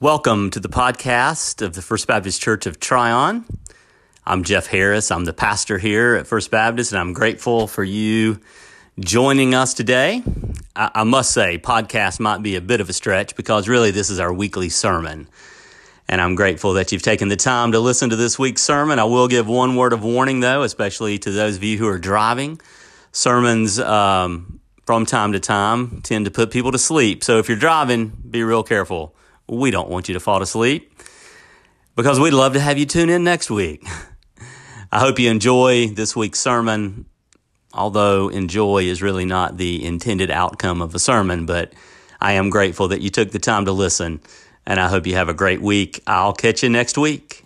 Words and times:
Welcome 0.00 0.50
to 0.50 0.60
the 0.60 0.68
podcast 0.68 1.60
of 1.60 1.74
the 1.74 1.82
First 1.82 2.06
Baptist 2.06 2.40
Church 2.40 2.66
of 2.66 2.78
Tryon. 2.78 3.44
I'm 4.24 4.44
Jeff 4.44 4.68
Harris. 4.68 5.10
I'm 5.10 5.24
the 5.24 5.32
pastor 5.32 5.76
here 5.76 6.14
at 6.14 6.28
First 6.28 6.52
Baptist, 6.52 6.92
and 6.92 7.00
I'm 7.00 7.12
grateful 7.12 7.66
for 7.66 7.82
you 7.82 8.38
joining 9.00 9.56
us 9.56 9.74
today. 9.74 10.22
I, 10.76 10.92
I 10.94 11.02
must 11.02 11.32
say, 11.32 11.58
podcast 11.58 12.20
might 12.20 12.44
be 12.44 12.54
a 12.54 12.60
bit 12.60 12.80
of 12.80 12.88
a 12.88 12.92
stretch 12.92 13.34
because 13.34 13.66
really 13.66 13.90
this 13.90 14.08
is 14.08 14.20
our 14.20 14.32
weekly 14.32 14.68
sermon. 14.68 15.28
And 16.06 16.20
I'm 16.20 16.36
grateful 16.36 16.74
that 16.74 16.92
you've 16.92 17.02
taken 17.02 17.26
the 17.26 17.34
time 17.34 17.72
to 17.72 17.80
listen 17.80 18.10
to 18.10 18.16
this 18.16 18.38
week's 18.38 18.62
sermon. 18.62 19.00
I 19.00 19.04
will 19.04 19.26
give 19.26 19.48
one 19.48 19.74
word 19.74 19.92
of 19.92 20.04
warning, 20.04 20.38
though, 20.38 20.62
especially 20.62 21.18
to 21.18 21.32
those 21.32 21.56
of 21.56 21.64
you 21.64 21.76
who 21.76 21.88
are 21.88 21.98
driving. 21.98 22.60
Sermons 23.10 23.80
um, 23.80 24.60
from 24.86 25.06
time 25.06 25.32
to 25.32 25.40
time 25.40 26.02
tend 26.02 26.26
to 26.26 26.30
put 26.30 26.52
people 26.52 26.70
to 26.70 26.78
sleep. 26.78 27.24
So 27.24 27.40
if 27.40 27.48
you're 27.48 27.58
driving, 27.58 28.12
be 28.30 28.44
real 28.44 28.62
careful. 28.62 29.16
We 29.48 29.70
don't 29.70 29.88
want 29.88 30.08
you 30.08 30.14
to 30.14 30.20
fall 30.20 30.42
asleep 30.42 30.92
because 31.96 32.20
we'd 32.20 32.32
love 32.32 32.52
to 32.52 32.60
have 32.60 32.78
you 32.78 32.86
tune 32.86 33.08
in 33.08 33.24
next 33.24 33.50
week. 33.50 33.86
I 34.92 35.00
hope 35.00 35.18
you 35.18 35.30
enjoy 35.30 35.88
this 35.88 36.14
week's 36.14 36.38
sermon, 36.38 37.06
although 37.72 38.28
enjoy 38.28 38.84
is 38.84 39.02
really 39.02 39.24
not 39.24 39.56
the 39.56 39.84
intended 39.84 40.30
outcome 40.30 40.80
of 40.80 40.94
a 40.94 40.98
sermon, 40.98 41.46
but 41.46 41.72
I 42.20 42.32
am 42.32 42.50
grateful 42.50 42.88
that 42.88 43.00
you 43.00 43.10
took 43.10 43.30
the 43.30 43.38
time 43.38 43.64
to 43.64 43.72
listen 43.72 44.20
and 44.68 44.78
I 44.78 44.88
hope 44.88 45.06
you 45.06 45.14
have 45.14 45.30
a 45.30 45.34
great 45.34 45.62
week. 45.62 46.02
I'll 46.06 46.34
catch 46.34 46.62
you 46.62 46.68
next 46.68 46.98
week. 46.98 47.42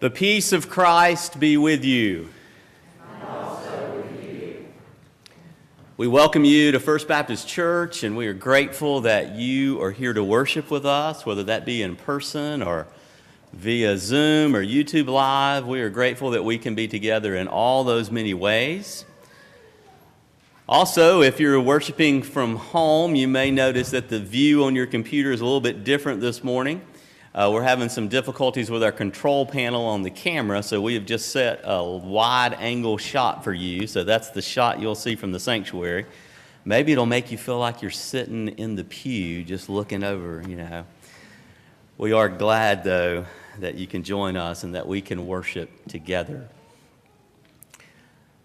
The 0.00 0.10
peace 0.10 0.52
of 0.52 0.68
Christ 0.68 1.40
be 1.40 1.56
with 1.56 1.82
you. 1.82 2.28
We 5.98 6.06
welcome 6.06 6.44
you 6.44 6.72
to 6.72 6.78
First 6.78 7.08
Baptist 7.08 7.48
Church, 7.48 8.02
and 8.02 8.18
we 8.18 8.26
are 8.26 8.34
grateful 8.34 9.00
that 9.00 9.34
you 9.36 9.80
are 9.80 9.92
here 9.92 10.12
to 10.12 10.22
worship 10.22 10.70
with 10.70 10.84
us, 10.84 11.24
whether 11.24 11.42
that 11.44 11.64
be 11.64 11.80
in 11.80 11.96
person 11.96 12.62
or 12.62 12.86
via 13.54 13.96
Zoom 13.96 14.54
or 14.54 14.62
YouTube 14.62 15.08
Live. 15.08 15.66
We 15.66 15.80
are 15.80 15.88
grateful 15.88 16.32
that 16.32 16.44
we 16.44 16.58
can 16.58 16.74
be 16.74 16.86
together 16.86 17.34
in 17.34 17.48
all 17.48 17.82
those 17.82 18.10
many 18.10 18.34
ways. 18.34 19.06
Also, 20.68 21.22
if 21.22 21.40
you're 21.40 21.58
worshiping 21.62 22.20
from 22.22 22.56
home, 22.56 23.14
you 23.14 23.26
may 23.26 23.50
notice 23.50 23.90
that 23.92 24.10
the 24.10 24.20
view 24.20 24.64
on 24.64 24.76
your 24.76 24.86
computer 24.86 25.32
is 25.32 25.40
a 25.40 25.44
little 25.44 25.62
bit 25.62 25.82
different 25.82 26.20
this 26.20 26.44
morning. 26.44 26.82
Uh, 27.36 27.50
we're 27.52 27.62
having 27.62 27.90
some 27.90 28.08
difficulties 28.08 28.70
with 28.70 28.82
our 28.82 28.90
control 28.90 29.44
panel 29.44 29.84
on 29.84 30.00
the 30.00 30.08
camera, 30.08 30.62
so 30.62 30.80
we 30.80 30.94
have 30.94 31.04
just 31.04 31.32
set 31.32 31.60
a 31.64 31.84
wide 31.84 32.54
angle 32.54 32.96
shot 32.96 33.44
for 33.44 33.52
you. 33.52 33.86
So 33.86 34.04
that's 34.04 34.30
the 34.30 34.40
shot 34.40 34.80
you'll 34.80 34.94
see 34.94 35.16
from 35.16 35.32
the 35.32 35.38
sanctuary. 35.38 36.06
Maybe 36.64 36.92
it'll 36.92 37.04
make 37.04 37.30
you 37.30 37.36
feel 37.36 37.58
like 37.58 37.82
you're 37.82 37.90
sitting 37.90 38.48
in 38.48 38.74
the 38.74 38.84
pew 38.84 39.44
just 39.44 39.68
looking 39.68 40.02
over, 40.02 40.42
you 40.48 40.56
know. 40.56 40.86
We 41.98 42.12
are 42.12 42.30
glad, 42.30 42.84
though, 42.84 43.26
that 43.58 43.74
you 43.74 43.86
can 43.86 44.02
join 44.02 44.38
us 44.38 44.64
and 44.64 44.74
that 44.74 44.88
we 44.88 45.02
can 45.02 45.26
worship 45.26 45.68
together. 45.88 46.48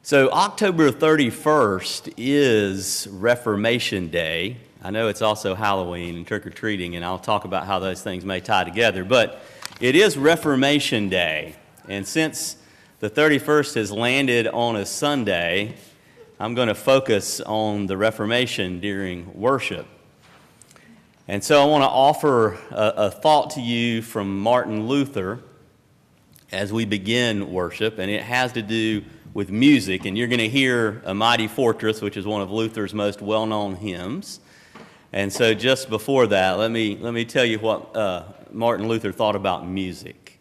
So, 0.03 0.29
October 0.31 0.91
31st 0.91 2.15
is 2.17 3.07
Reformation 3.09 4.09
Day. 4.09 4.57
I 4.83 4.89
know 4.89 5.09
it's 5.09 5.21
also 5.21 5.53
Halloween 5.53 6.15
and 6.15 6.25
trick 6.25 6.47
or 6.47 6.49
treating, 6.49 6.95
and 6.95 7.05
I'll 7.05 7.19
talk 7.19 7.45
about 7.45 7.67
how 7.67 7.77
those 7.77 8.01
things 8.01 8.25
may 8.25 8.39
tie 8.39 8.63
together, 8.63 9.03
but 9.03 9.39
it 9.79 9.95
is 9.95 10.17
Reformation 10.17 11.07
Day. 11.07 11.55
And 11.87 12.07
since 12.07 12.57
the 12.99 13.07
31st 13.07 13.75
has 13.75 13.91
landed 13.91 14.47
on 14.47 14.75
a 14.75 14.85
Sunday, 14.87 15.75
I'm 16.39 16.55
going 16.55 16.67
to 16.67 16.73
focus 16.73 17.39
on 17.41 17.85
the 17.85 17.95
Reformation 17.95 18.79
during 18.79 19.31
worship. 19.39 19.85
And 21.27 21.43
so 21.43 21.61
I 21.61 21.65
want 21.65 21.83
to 21.83 21.87
offer 21.87 22.57
a, 22.71 22.93
a, 22.97 23.11
thought 23.11 23.51
to 23.51 23.61
you 23.61 24.01
from 24.01 24.39
Martin 24.39 24.87
Luther 24.87 25.41
as 26.51 26.73
we 26.73 26.85
begin 26.85 27.53
worship, 27.53 27.99
and 27.99 28.09
it 28.09 28.23
has 28.23 28.51
to 28.53 28.63
do 28.63 29.03
with 29.35 29.51
music. 29.51 30.05
And 30.05 30.17
you're 30.17 30.27
going 30.27 30.39
to 30.39 30.49
hear 30.49 31.03
A 31.05 31.13
Mighty 31.13 31.47
Fortress, 31.47 32.01
which 32.01 32.17
is 32.17 32.25
one 32.25 32.41
of 32.41 32.49
Luther's 32.49 32.95
most 32.95 33.21
well 33.21 33.45
known 33.45 33.75
hymns. 33.75 34.39
And 35.13 35.31
so 35.31 35.53
just 35.53 35.89
before 35.89 36.27
that, 36.27 36.57
let 36.57 36.71
me, 36.71 36.97
let 36.97 37.13
me 37.13 37.25
tell 37.25 37.43
you 37.43 37.59
what 37.59 37.95
uh, 37.95 38.23
Martin 38.51 38.87
Luther 38.87 39.11
thought 39.11 39.35
about 39.35 39.67
music. 39.67 40.39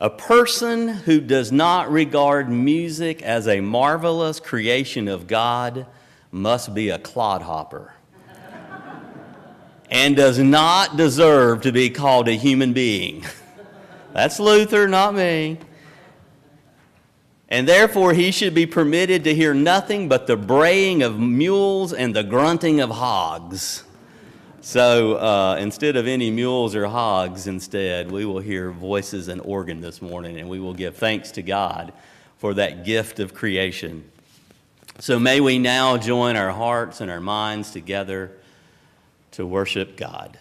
A 0.00 0.10
person 0.10 0.88
who 0.88 1.20
does 1.20 1.50
not 1.50 1.90
regard 1.90 2.50
music 2.50 3.22
as 3.22 3.48
a 3.48 3.60
marvelous 3.60 4.40
creation 4.40 5.08
of 5.08 5.26
God 5.26 5.86
must 6.30 6.74
be 6.74 6.90
a 6.90 6.98
clodhopper 6.98 7.94
and 9.90 10.14
does 10.14 10.38
not 10.38 10.96
deserve 10.96 11.62
to 11.62 11.72
be 11.72 11.88
called 11.90 12.28
a 12.28 12.34
human 12.34 12.72
being. 12.72 13.24
That's 14.12 14.38
Luther, 14.38 14.86
not 14.86 15.14
me. 15.14 15.58
And 17.50 17.66
therefore, 17.66 18.12
he 18.12 18.30
should 18.30 18.54
be 18.54 18.66
permitted 18.66 19.24
to 19.24 19.34
hear 19.34 19.54
nothing 19.54 20.08
but 20.08 20.26
the 20.26 20.36
braying 20.36 21.02
of 21.02 21.18
mules 21.18 21.94
and 21.94 22.14
the 22.14 22.22
grunting 22.22 22.80
of 22.80 22.90
hogs. 22.90 23.84
So 24.60 25.14
uh, 25.14 25.56
instead 25.58 25.96
of 25.96 26.06
any 26.06 26.30
mules 26.30 26.74
or 26.74 26.86
hogs, 26.86 27.46
instead, 27.46 28.10
we 28.10 28.26
will 28.26 28.40
hear 28.40 28.70
voices 28.70 29.28
and 29.28 29.40
organ 29.40 29.80
this 29.80 30.02
morning, 30.02 30.38
and 30.38 30.48
we 30.48 30.60
will 30.60 30.74
give 30.74 30.96
thanks 30.96 31.30
to 31.32 31.42
God 31.42 31.92
for 32.36 32.52
that 32.54 32.84
gift 32.84 33.18
of 33.18 33.32
creation. 33.32 34.04
So 34.98 35.18
may 35.18 35.40
we 35.40 35.58
now 35.58 35.96
join 35.96 36.36
our 36.36 36.50
hearts 36.50 37.00
and 37.00 37.10
our 37.10 37.20
minds 37.20 37.70
together 37.70 38.32
to 39.32 39.46
worship 39.46 39.96
God. 39.96 40.38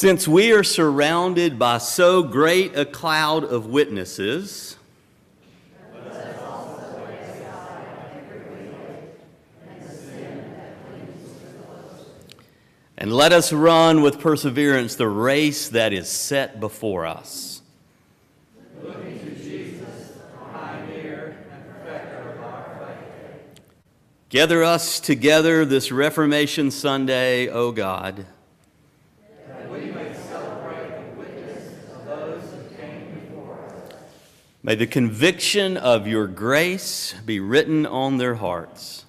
Since 0.00 0.26
we 0.26 0.50
are 0.52 0.64
surrounded 0.64 1.58
by 1.58 1.76
so 1.76 2.22
great 2.22 2.74
a 2.74 2.86
cloud 2.86 3.44
of 3.44 3.66
witnesses, 3.66 4.78
and 12.96 13.12
let 13.12 13.34
us 13.34 13.52
run 13.52 14.00
with 14.00 14.18
perseverance 14.18 14.94
the 14.94 15.06
race 15.06 15.68
that 15.68 15.92
is 15.92 16.08
set 16.08 16.58
before 16.60 17.04
us. 17.04 17.60
Gather 24.30 24.64
us 24.64 24.98
together 24.98 25.66
this 25.66 25.92
Reformation 25.92 26.70
Sunday, 26.70 27.48
O 27.50 27.70
God. 27.70 28.24
May 34.62 34.74
the 34.74 34.86
conviction 34.86 35.78
of 35.78 36.06
your 36.06 36.26
grace 36.26 37.14
be 37.24 37.40
written 37.40 37.86
on 37.86 38.18
their 38.18 38.34
hearts. 38.34 39.06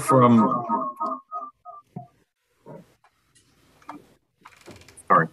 From, 0.00 0.64
sorry, 5.08 5.28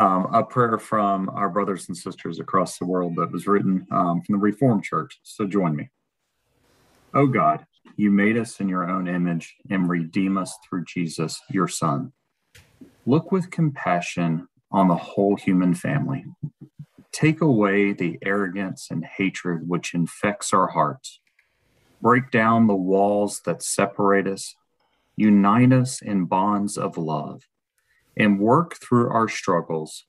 um, 0.00 0.26
a 0.34 0.42
prayer 0.42 0.78
from 0.78 1.28
our 1.30 1.48
brothers 1.48 1.88
and 1.88 1.96
sisters 1.96 2.40
across 2.40 2.78
the 2.78 2.86
world 2.86 3.16
that 3.16 3.30
was 3.30 3.46
written 3.46 3.86
um, 3.90 4.22
from 4.22 4.34
the 4.34 4.38
Reformed 4.40 4.84
Church. 4.84 5.18
So 5.22 5.46
join 5.46 5.76
me. 5.76 5.90
Oh 7.14 7.26
God, 7.26 7.64
you 7.96 8.10
made 8.10 8.36
us 8.36 8.58
in 8.58 8.68
your 8.68 8.90
own 8.90 9.06
image 9.06 9.54
and 9.70 9.88
redeem 9.88 10.36
us 10.36 10.52
through 10.68 10.84
Jesus, 10.84 11.40
your 11.48 11.68
Son. 11.68 12.12
Look 13.06 13.30
with 13.30 13.50
compassion 13.50 14.48
on 14.72 14.88
the 14.88 14.96
whole 14.96 15.36
human 15.36 15.74
family. 15.74 16.24
Take 17.12 17.40
away 17.40 17.92
the 17.92 18.18
arrogance 18.24 18.88
and 18.90 19.04
hatred 19.04 19.68
which 19.68 19.94
infects 19.94 20.52
our 20.52 20.68
hearts. 20.68 21.20
Break 22.04 22.30
down 22.30 22.66
the 22.66 22.74
walls 22.74 23.40
that 23.46 23.62
separate 23.62 24.26
us. 24.26 24.54
Unite 25.16 25.72
us 25.72 26.02
in 26.02 26.26
bonds 26.26 26.76
of 26.76 26.98
love 26.98 27.40
and 28.14 28.38
work 28.38 28.76
through 28.76 29.08
our 29.08 29.26
struggles 29.26 30.04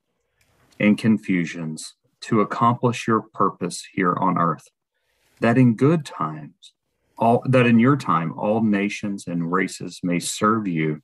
and 0.78 0.98
confusions 0.98 1.96
to 2.20 2.42
accomplish 2.42 3.08
your 3.08 3.22
purpose 3.34 3.88
here 3.94 4.14
on 4.14 4.38
earth. 4.38 4.68
That 5.40 5.58
in 5.58 5.78
good 5.78 6.06
times, 6.06 6.74
all 7.18 7.42
that 7.46 7.66
in 7.66 7.80
your 7.80 7.96
time 7.96 8.38
all 8.38 8.62
nations 8.62 9.26
and 9.26 9.50
races 9.50 10.02
may 10.04 10.20
serve 10.20 10.68
you 10.68 11.00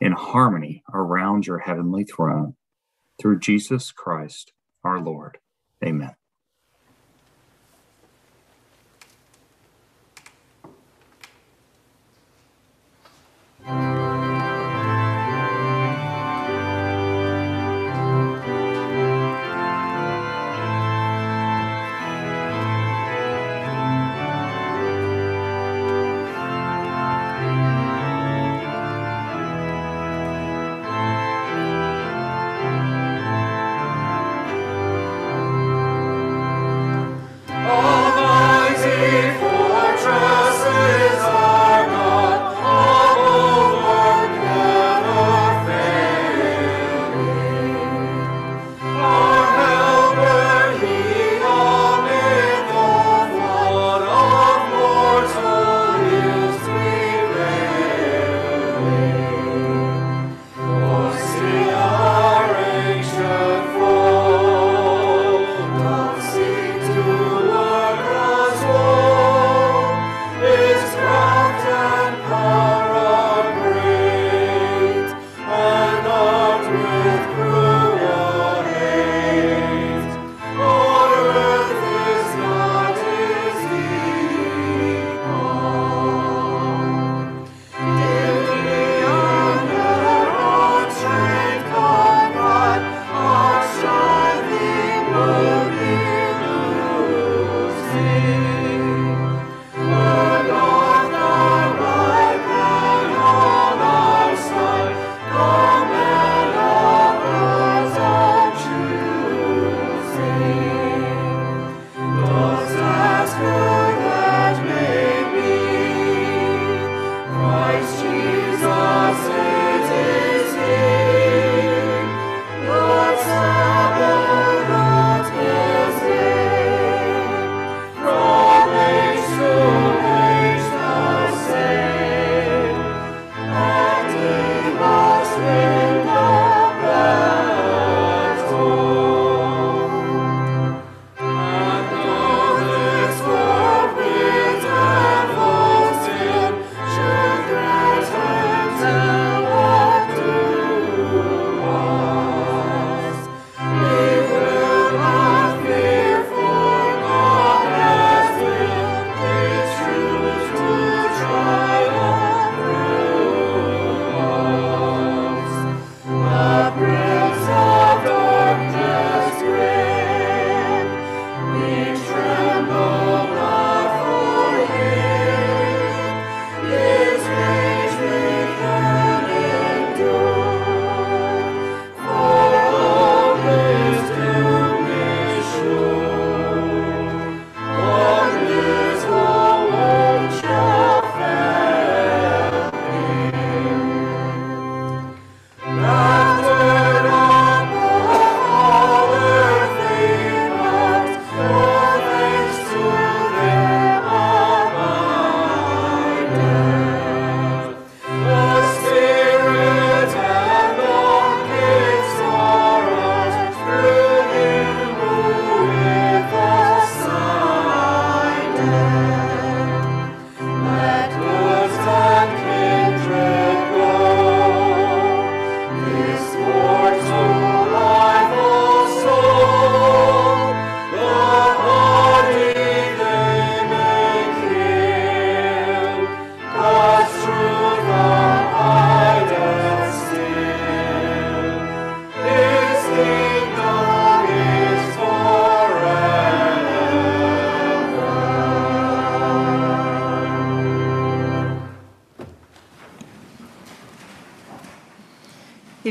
in 0.00 0.10
harmony 0.10 0.82
around 0.92 1.46
your 1.46 1.58
heavenly 1.58 2.02
throne 2.02 2.56
through 3.20 3.38
Jesus 3.38 3.92
Christ 3.92 4.52
our 4.82 4.98
Lord. 4.98 5.38
Amen. 5.84 6.16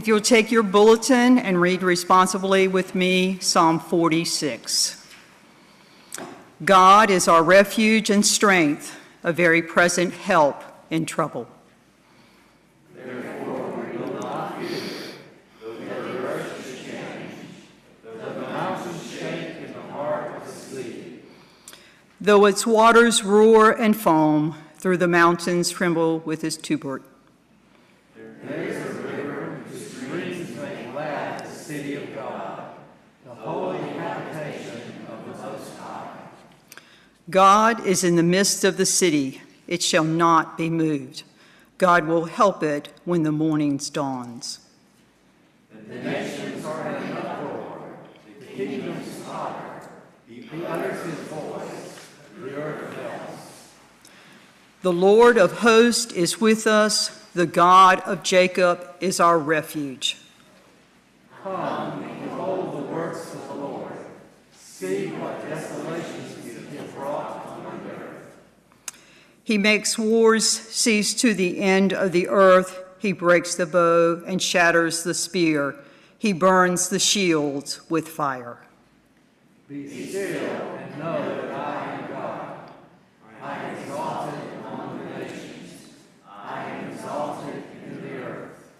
If 0.03 0.07
you'll 0.09 0.19
take 0.19 0.51
your 0.51 0.63
bulletin 0.63 1.39
and 1.39 1.61
read 1.61 1.81
responsibly 1.81 2.67
with 2.67 2.93
me 2.93 3.39
Psalm 3.39 3.79
46. 3.79 5.01
God 6.65 7.09
is 7.09 7.29
our 7.29 7.41
refuge 7.41 8.09
and 8.09 8.25
strength, 8.25 8.99
a 9.23 9.31
very 9.31 9.61
present 9.61 10.13
help 10.13 10.61
in 10.89 11.05
trouble. 11.05 11.47
Though 22.19 22.45
its 22.45 22.67
waters 22.67 23.23
roar 23.23 23.71
and 23.71 23.95
foam, 23.95 24.55
through 24.75 24.97
the 24.97 25.07
mountains 25.07 25.69
tremble 25.69 26.19
with 26.19 26.41
his 26.41 26.57
tumult. 26.57 27.03
God 37.29 37.85
is 37.85 38.03
in 38.03 38.17
the 38.17 38.23
midst 38.23 38.65
of 38.65 38.75
the 38.75 38.85
city, 38.85 39.41
it 39.65 39.81
shall 39.81 40.03
not 40.03 40.57
be 40.57 40.69
moved. 40.69 41.23
God 41.77 42.05
will 42.05 42.25
help 42.25 42.61
it 42.63 42.89
when 43.05 43.23
the 43.23 43.31
morning 43.31 43.77
dawns. 43.77 44.59
The 45.71 45.95
nations 45.95 46.65
are 46.65 46.97
in 46.97 47.13
uproar, 47.13 47.97
the 48.39 48.45
kingdoms 48.45 49.23
totter, 49.25 49.89
he 50.27 50.65
utters 50.65 51.05
his 51.05 51.19
voice, 51.29 52.09
the 52.41 52.55
earth 52.55 52.97
melts. 52.97 53.71
The 54.81 54.93
Lord 54.93 55.37
of 55.37 55.59
hosts 55.59 56.11
is 56.11 56.41
with 56.41 56.67
us, 56.67 57.07
the 57.33 57.45
God 57.45 58.01
of 58.01 58.23
Jacob 58.23 58.85
is 58.99 59.21
our 59.21 59.39
refuge. 59.39 60.17
Come, 61.41 62.03
behold 62.21 62.73
the 62.73 62.93
works 62.93 63.33
of 63.33 63.47
the 63.47 63.55
Lord. 63.55 63.93
See 64.53 65.07
what 65.07 65.41
desolations 65.47 66.23
he 69.43 69.57
makes 69.57 69.97
wars 69.97 70.47
cease 70.47 71.13
to 71.15 71.33
the 71.33 71.59
end 71.59 71.91
of 71.91 72.13
the 72.13 72.29
earth. 72.29 72.79
He 72.99 73.11
breaks 73.11 73.55
the 73.55 73.65
bow 73.65 74.23
and 74.25 74.41
shatters 74.41 75.03
the 75.03 75.13
spear. 75.13 75.75
He 76.17 76.31
burns 76.31 76.87
the 76.87 76.99
shields 76.99 77.81
with 77.89 78.07
fire. 78.07 78.59
Be 79.67 80.07
still 80.07 80.23
and 80.23 80.97
know 80.97 81.35
that 81.35 81.51
I 81.51 81.85
am 81.91 82.11
God. 82.11 82.57
I 83.41 83.55
am 83.55 83.75
exalted 83.77 84.39
among 84.59 84.99
the 84.99 85.19
nations. 85.19 85.89
I 86.29 86.63
am 86.63 86.91
exalted 86.91 87.63
in 87.85 88.01
the 88.01 88.23
earth. 88.23 88.73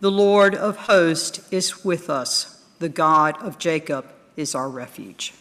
The 0.00 0.12
Lord 0.12 0.54
of 0.54 0.76
hosts 0.76 1.52
is 1.52 1.84
with 1.84 2.08
us. 2.08 2.62
The 2.78 2.88
God 2.88 3.42
of 3.42 3.58
Jacob 3.58 4.06
is 4.36 4.54
our 4.54 4.68
refuge. 4.68 5.32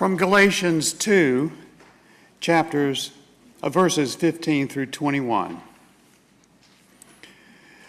From 0.00 0.16
Galatians 0.16 0.94
2, 0.94 1.52
chapters, 2.40 3.10
uh, 3.62 3.68
verses 3.68 4.14
15 4.14 4.66
through 4.66 4.86
21. 4.86 5.60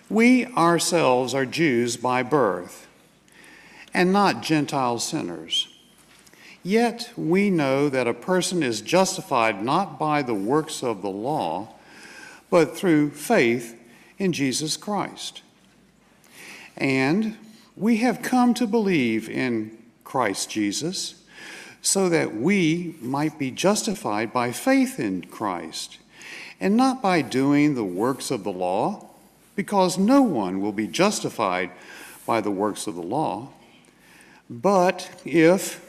We 0.10 0.46
ourselves 0.48 1.34
are 1.34 1.46
Jews 1.46 1.96
by 1.96 2.22
birth, 2.24 2.86
and 3.94 4.12
not 4.12 4.44
Gentile 4.44 5.00
sinners. 5.00 5.70
Yet 6.64 7.14
we 7.16 7.50
know 7.50 7.88
that 7.88 8.10
a 8.10 8.14
person 8.14 8.62
is 8.62 8.82
justified 8.82 9.64
not 9.64 9.98
by 9.98 10.22
the 10.22 10.36
works 10.36 10.84
of 10.84 11.02
the 11.02 11.10
law, 11.10 11.76
but 12.50 12.76
through 12.76 13.12
faith 13.12 13.80
in 14.18 14.34
Jesus 14.34 14.76
Christ. 14.76 15.44
And 16.76 17.38
we 17.78 17.98
have 18.00 18.22
come 18.22 18.54
to 18.56 18.68
believe 18.68 19.30
in 19.30 19.78
Christ 20.04 20.50
Jesus 20.50 21.21
so 21.82 22.10
that 22.10 22.36
we 22.36 22.96
might 23.02 23.40
be 23.40 23.52
justified 23.52 24.32
by 24.32 24.52
faith 24.52 25.00
in 25.00 25.24
Christ, 25.26 25.98
and 26.60 26.78
not 26.78 27.02
by 27.02 27.22
doing 27.22 27.74
the 27.74 27.84
works 27.84 28.30
of 28.30 28.44
the 28.44 28.52
law, 28.52 29.08
because 29.56 29.98
no 29.98 30.22
one 30.22 30.62
will 30.62 30.72
be 30.72 30.88
justified 30.88 31.72
by 32.26 32.40
the 32.40 32.52
works 32.52 32.88
of 32.88 32.96
the 32.96 33.02
law. 33.02 33.50
But 34.50 35.10
if, 35.26 35.84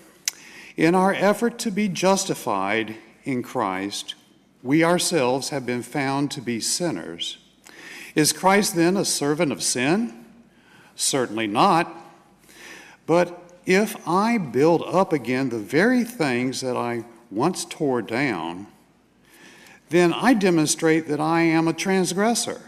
in 0.77 0.95
our 0.95 1.13
effort 1.13 1.59
to 1.61 1.71
be 1.71 1.89
justified 1.89 2.97
in 3.25 3.43
Christ, 3.43 4.15
we 4.63 4.83
ourselves 4.83 5.51
have 5.51 5.67
been 5.67 5.83
found 5.83 6.31
to 6.31 6.41
be 6.41 6.61
sinners, 6.61 7.39
is 8.15 8.33
Christ 8.33 8.77
then 8.77 8.97
a 8.97 9.05
servant 9.05 9.53
of 9.53 9.63
sin? 9.63 10.25
Certainly 10.95 11.47
not. 11.47 11.91
But 13.07 13.42
if 13.67 13.97
I 14.09 14.39
build 14.39 14.83
up 14.83 15.13
again 15.13 15.49
the 15.49 15.59
very 15.59 16.05
things 16.05 16.61
that 16.61 16.77
I 16.77 17.05
once 17.31 17.65
tore 17.65 18.03
down, 18.03 18.67
then 19.91 20.13
I 20.13 20.35
demonstrate 20.35 21.09
that 21.09 21.21
I 21.21 21.43
am 21.43 21.69
a 21.69 21.73
transgressor. 21.73 22.61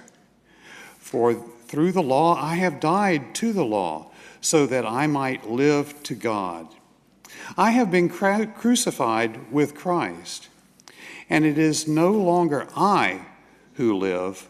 For 0.98 1.34
through 1.34 1.92
the 1.92 2.02
law 2.02 2.40
I 2.40 2.56
have 2.56 2.80
died 2.80 3.34
to 3.36 3.52
the 3.52 3.64
law, 3.64 4.10
so 4.44 4.66
that 4.66 4.84
I 4.84 5.06
might 5.06 5.48
live 5.48 6.02
to 6.02 6.14
God. 6.14 6.68
I 7.56 7.70
have 7.70 7.90
been 7.90 8.10
crucified 8.10 9.50
with 9.50 9.74
Christ, 9.74 10.48
and 11.30 11.46
it 11.46 11.56
is 11.56 11.88
no 11.88 12.12
longer 12.12 12.68
I 12.76 13.24
who 13.74 13.96
live, 13.96 14.46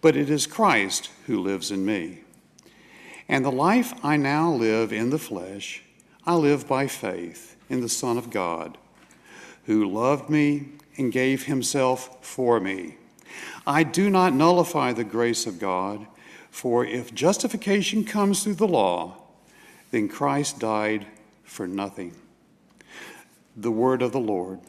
but 0.00 0.16
it 0.16 0.28
is 0.28 0.46
Christ 0.46 1.10
who 1.26 1.40
lives 1.40 1.70
in 1.70 1.86
me. 1.86 2.22
And 3.28 3.44
the 3.44 3.52
life 3.52 3.94
I 4.04 4.16
now 4.16 4.50
live 4.50 4.92
in 4.92 5.10
the 5.10 5.18
flesh, 5.18 5.82
I 6.26 6.34
live 6.34 6.66
by 6.66 6.88
faith 6.88 7.56
in 7.68 7.80
the 7.80 7.88
Son 7.88 8.18
of 8.18 8.30
God, 8.30 8.78
who 9.66 9.88
loved 9.88 10.28
me 10.28 10.70
and 10.96 11.12
gave 11.12 11.44
himself 11.44 12.24
for 12.24 12.58
me. 12.58 12.96
I 13.66 13.84
do 13.84 14.10
not 14.10 14.32
nullify 14.32 14.92
the 14.92 15.04
grace 15.04 15.46
of 15.46 15.60
God, 15.60 16.06
for 16.50 16.84
if 16.84 17.14
justification 17.14 18.02
comes 18.04 18.42
through 18.42 18.54
the 18.54 18.66
law, 18.66 19.18
then 19.90 20.08
Christ 20.08 20.58
died 20.58 21.06
for 21.44 21.68
nothing. 21.68 22.14
The 23.56 23.70
word 23.70 24.02
of 24.02 24.12
the 24.12 24.20
Lord. 24.20 24.60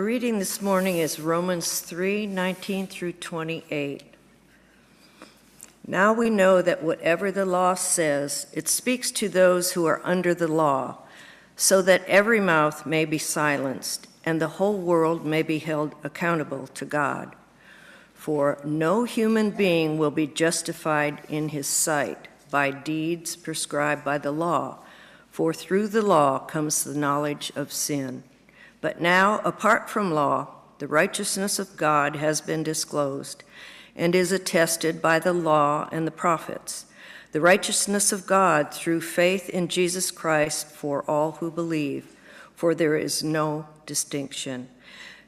Our 0.00 0.06
reading 0.06 0.38
this 0.38 0.62
morning 0.62 0.96
is 0.96 1.20
Romans 1.20 1.80
3 1.80 2.26
19 2.26 2.86
through 2.86 3.12
28. 3.12 4.02
Now 5.86 6.14
we 6.14 6.30
know 6.30 6.62
that 6.62 6.82
whatever 6.82 7.30
the 7.30 7.44
law 7.44 7.74
says, 7.74 8.46
it 8.54 8.66
speaks 8.66 9.10
to 9.10 9.28
those 9.28 9.72
who 9.72 9.84
are 9.84 10.00
under 10.02 10.32
the 10.32 10.48
law, 10.48 11.00
so 11.54 11.82
that 11.82 12.02
every 12.06 12.40
mouth 12.40 12.86
may 12.86 13.04
be 13.04 13.18
silenced 13.18 14.06
and 14.24 14.40
the 14.40 14.56
whole 14.56 14.78
world 14.78 15.26
may 15.26 15.42
be 15.42 15.58
held 15.58 15.94
accountable 16.02 16.66
to 16.68 16.86
God. 16.86 17.36
For 18.14 18.58
no 18.64 19.04
human 19.04 19.50
being 19.50 19.98
will 19.98 20.10
be 20.10 20.26
justified 20.26 21.20
in 21.28 21.50
his 21.50 21.66
sight 21.66 22.26
by 22.50 22.70
deeds 22.70 23.36
prescribed 23.36 24.02
by 24.02 24.16
the 24.16 24.32
law, 24.32 24.78
for 25.30 25.52
through 25.52 25.88
the 25.88 26.00
law 26.00 26.38
comes 26.38 26.84
the 26.84 26.94
knowledge 26.94 27.52
of 27.54 27.70
sin. 27.70 28.22
But 28.80 29.00
now, 29.00 29.40
apart 29.44 29.90
from 29.90 30.12
law, 30.12 30.48
the 30.78 30.88
righteousness 30.88 31.58
of 31.58 31.76
God 31.76 32.16
has 32.16 32.40
been 32.40 32.62
disclosed 32.62 33.44
and 33.94 34.14
is 34.14 34.32
attested 34.32 35.02
by 35.02 35.18
the 35.18 35.34
law 35.34 35.88
and 35.92 36.06
the 36.06 36.12
prophets. 36.12 36.86
The 37.32 37.40
righteousness 37.40 38.12
of 38.12 38.26
God 38.26 38.72
through 38.72 39.02
faith 39.02 39.50
in 39.50 39.68
Jesus 39.68 40.10
Christ 40.10 40.66
for 40.66 41.08
all 41.08 41.32
who 41.32 41.50
believe, 41.50 42.16
for 42.54 42.74
there 42.74 42.96
is 42.96 43.22
no 43.22 43.66
distinction. 43.84 44.68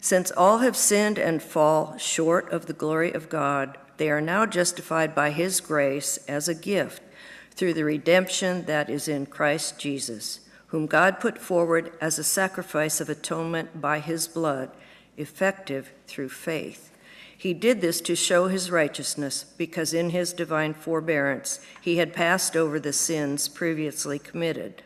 Since 0.01 0.33
all 0.33 0.59
have 0.59 0.77
sinned 0.77 1.19
and 1.19 1.43
fall 1.43 1.97
short 1.99 2.51
of 2.51 2.67
the 2.67 2.73
glory 2.73 3.13
of 3.13 3.29
God, 3.29 3.79
they 3.99 4.11
are 4.11 4.21
now 4.21 4.47
justified 4.47 5.15
by 5.15 5.31
his 5.31 5.61
grace 5.61 6.17
as 6.27 6.49
a 6.49 6.55
gift 6.55 7.03
through 7.51 7.75
the 7.75 7.85
redemption 7.85 8.65
that 8.65 8.89
is 8.89 9.07
in 9.07 9.27
Christ 9.27 9.79
Jesus 9.79 10.41
whom 10.73 10.87
God 10.87 11.21
put 11.21 11.37
forward 11.37 11.93
as 12.01 12.19
a 12.19 12.25
sacrifice 12.25 12.99
of 12.99 13.11
atonement 13.11 13.79
by 13.79 13.99
his 14.01 14.27
blood, 14.27 14.71
effective 15.19 15.93
through 16.07 16.31
faith. 16.31 16.91
He 17.37 17.53
did 17.53 17.83
this 17.83 18.01
to 18.01 18.17
show 18.17 18.49
his 18.49 18.71
righteousness, 18.71 19.45
because 19.59 19.93
in 19.93 20.11
his 20.11 20.33
divine 20.33 20.73
forbearance 20.73 21.61
he 21.79 21.99
had 21.99 22.15
passed 22.15 22.57
over 22.57 22.81
the 22.81 22.95
sins 22.95 23.49
previously 23.49 24.19
committed. 24.19 24.83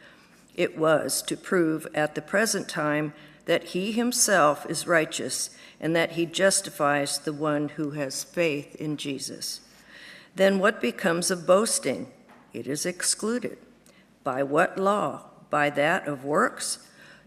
It 0.56 0.76
was 0.76 1.22
to 1.22 1.36
prove 1.36 1.86
at 1.94 2.16
the 2.16 2.22
present 2.22 2.68
time 2.68 3.12
that 3.44 3.62
he 3.68 3.92
himself 3.92 4.66
is 4.68 4.88
righteous 4.88 5.50
and 5.80 5.94
that 5.94 6.12
he 6.12 6.26
justifies 6.26 7.20
the 7.20 7.32
one 7.32 7.68
who 7.68 7.90
has 7.90 8.24
faith 8.24 8.74
in 8.74 8.96
Jesus. 8.96 9.60
Then 10.34 10.58
what 10.58 10.80
becomes 10.80 11.30
of 11.30 11.46
boasting? 11.46 12.10
It 12.52 12.66
is 12.66 12.84
excluded. 12.84 13.58
By 14.24 14.42
what 14.42 14.78
law? 14.78 15.26
By 15.50 15.70
that 15.70 16.06
of 16.06 16.24
works? 16.24 16.78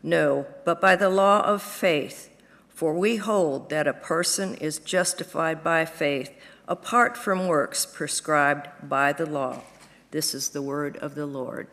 No, 0.04 0.46
but 0.66 0.80
by 0.80 0.96
the 0.96 1.10
law 1.10 1.42
of 1.42 1.62
faith. 1.62 2.30
For 2.70 2.94
we 2.94 3.18
hold 3.18 3.70
that 3.70 3.88
a 3.88 3.94
person 3.94 4.56
is 4.56 4.80
justified 4.80 5.64
by 5.64 5.86
faith 5.86 6.32
apart 6.68 7.18
from 7.18 7.48
works 7.48 7.86
prescribed 7.86 8.70
by 8.84 9.12
the 9.12 9.26
law. 9.26 9.62
This 10.12 10.34
is 10.34 10.50
the 10.50 10.62
word 10.62 10.98
of 10.98 11.16
the 11.16 11.26
Lord. 11.26 11.68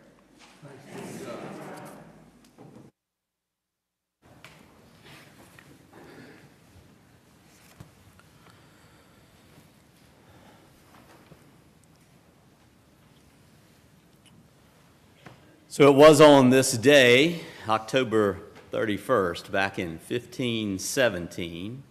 So 15.77 15.91
it 15.91 15.95
was 15.95 16.23
on 16.23 16.49
this 16.49 16.73
day, 16.73 17.43
October 17.69 18.39
31st, 18.73 19.51
back 19.51 19.79
in 19.79 19.99
1517, 20.09 21.83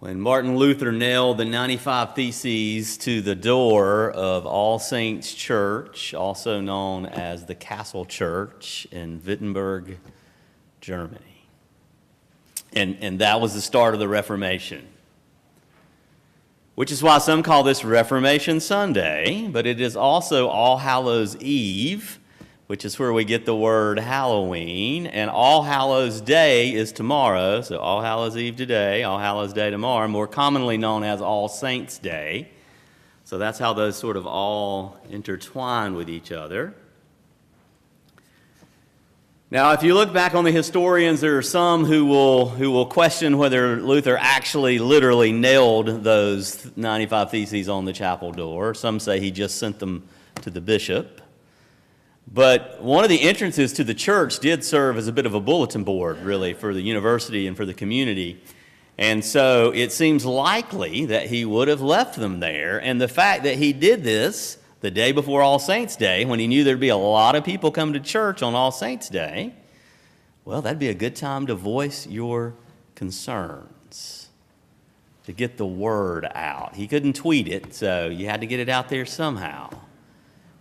when 0.00 0.20
Martin 0.20 0.54
Luther 0.58 0.92
nailed 0.92 1.38
the 1.38 1.46
95 1.46 2.14
Theses 2.14 2.98
to 2.98 3.22
the 3.22 3.34
door 3.34 4.10
of 4.10 4.44
All 4.44 4.78
Saints 4.78 5.32
Church, 5.32 6.12
also 6.12 6.60
known 6.60 7.06
as 7.06 7.46
the 7.46 7.54
Castle 7.54 8.04
Church 8.04 8.86
in 8.92 9.22
Wittenberg, 9.24 9.96
Germany. 10.82 11.48
And, 12.74 12.98
and 13.00 13.18
that 13.20 13.40
was 13.40 13.54
the 13.54 13.62
start 13.62 13.94
of 13.94 14.00
the 14.00 14.08
Reformation 14.08 14.86
which 16.74 16.92
is 16.92 17.02
why 17.02 17.16
some 17.16 17.42
call 17.42 17.62
this 17.62 17.86
Reformation 17.86 18.60
Sunday, 18.60 19.48
but 19.50 19.66
it 19.66 19.80
is 19.80 19.96
also 19.96 20.48
All 20.48 20.76
Hallows 20.76 21.34
Eve, 21.36 22.18
which 22.66 22.84
is 22.84 22.98
where 22.98 23.12
we 23.12 23.24
get 23.24 23.46
the 23.46 23.54
word 23.54 23.98
Halloween. 23.98 25.06
And 25.06 25.30
All 25.30 25.62
Hallows 25.62 26.20
Day 26.20 26.74
is 26.74 26.92
tomorrow, 26.92 27.60
so 27.62 27.78
All 27.78 28.02
Hallows 28.02 28.36
Eve 28.36 28.56
today, 28.56 29.04
All 29.04 29.18
Hallows 29.18 29.52
Day 29.52 29.70
tomorrow, 29.70 30.08
more 30.08 30.26
commonly 30.26 30.76
known 30.76 31.04
as 31.04 31.20
All 31.20 31.48
Saints 31.48 31.98
Day. 31.98 32.50
So 33.24 33.38
that's 33.38 33.58
how 33.58 33.72
those 33.72 33.96
sort 33.96 34.16
of 34.16 34.24
all 34.26 34.96
intertwine 35.10 35.94
with 35.94 36.08
each 36.08 36.30
other. 36.30 36.74
Now, 39.50 39.72
if 39.72 39.84
you 39.84 39.94
look 39.94 40.12
back 40.12 40.34
on 40.34 40.42
the 40.42 40.50
historians, 40.50 41.20
there 41.20 41.36
are 41.38 41.42
some 41.42 41.84
who 41.84 42.06
will, 42.06 42.48
who 42.48 42.70
will 42.72 42.86
question 42.86 43.38
whether 43.38 43.80
Luther 43.80 44.16
actually 44.20 44.80
literally 44.80 45.30
nailed 45.30 46.02
those 46.02 46.70
95 46.76 47.30
Theses 47.30 47.68
on 47.68 47.84
the 47.84 47.92
chapel 47.92 48.32
door. 48.32 48.74
Some 48.74 48.98
say 48.98 49.20
he 49.20 49.30
just 49.30 49.58
sent 49.58 49.78
them 49.78 50.08
to 50.42 50.50
the 50.50 50.60
bishop. 50.60 51.20
But 52.32 52.82
one 52.82 53.04
of 53.04 53.10
the 53.10 53.22
entrances 53.22 53.72
to 53.74 53.84
the 53.84 53.94
church 53.94 54.40
did 54.40 54.64
serve 54.64 54.96
as 54.96 55.06
a 55.06 55.12
bit 55.12 55.26
of 55.26 55.34
a 55.34 55.40
bulletin 55.40 55.84
board, 55.84 56.18
really, 56.22 56.54
for 56.54 56.74
the 56.74 56.82
university 56.82 57.46
and 57.46 57.56
for 57.56 57.64
the 57.64 57.74
community. 57.74 58.42
And 58.98 59.24
so 59.24 59.72
it 59.74 59.92
seems 59.92 60.24
likely 60.24 61.06
that 61.06 61.28
he 61.28 61.44
would 61.44 61.68
have 61.68 61.82
left 61.82 62.16
them 62.16 62.40
there. 62.40 62.78
And 62.80 63.00
the 63.00 63.08
fact 63.08 63.44
that 63.44 63.56
he 63.56 63.72
did 63.72 64.02
this 64.02 64.58
the 64.80 64.90
day 64.90 65.12
before 65.12 65.42
All 65.42 65.58
Saints' 65.58 65.96
Day, 65.96 66.24
when 66.24 66.38
he 66.38 66.46
knew 66.46 66.64
there'd 66.64 66.80
be 66.80 66.88
a 66.88 66.96
lot 66.96 67.36
of 67.36 67.44
people 67.44 67.70
come 67.70 67.92
to 67.92 68.00
church 68.00 68.42
on 68.42 68.54
All 68.54 68.72
Saints' 68.72 69.08
Day, 69.08 69.54
well, 70.44 70.62
that'd 70.62 70.78
be 70.78 70.88
a 70.88 70.94
good 70.94 71.16
time 71.16 71.46
to 71.46 71.54
voice 71.54 72.06
your 72.06 72.54
concerns, 72.94 74.28
to 75.24 75.32
get 75.32 75.56
the 75.58 75.66
word 75.66 76.26
out. 76.34 76.76
He 76.76 76.86
couldn't 76.86 77.14
tweet 77.14 77.48
it, 77.48 77.74
so 77.74 78.08
you 78.08 78.26
had 78.26 78.40
to 78.40 78.46
get 78.46 78.60
it 78.60 78.68
out 78.68 78.88
there 78.88 79.04
somehow. 79.04 79.70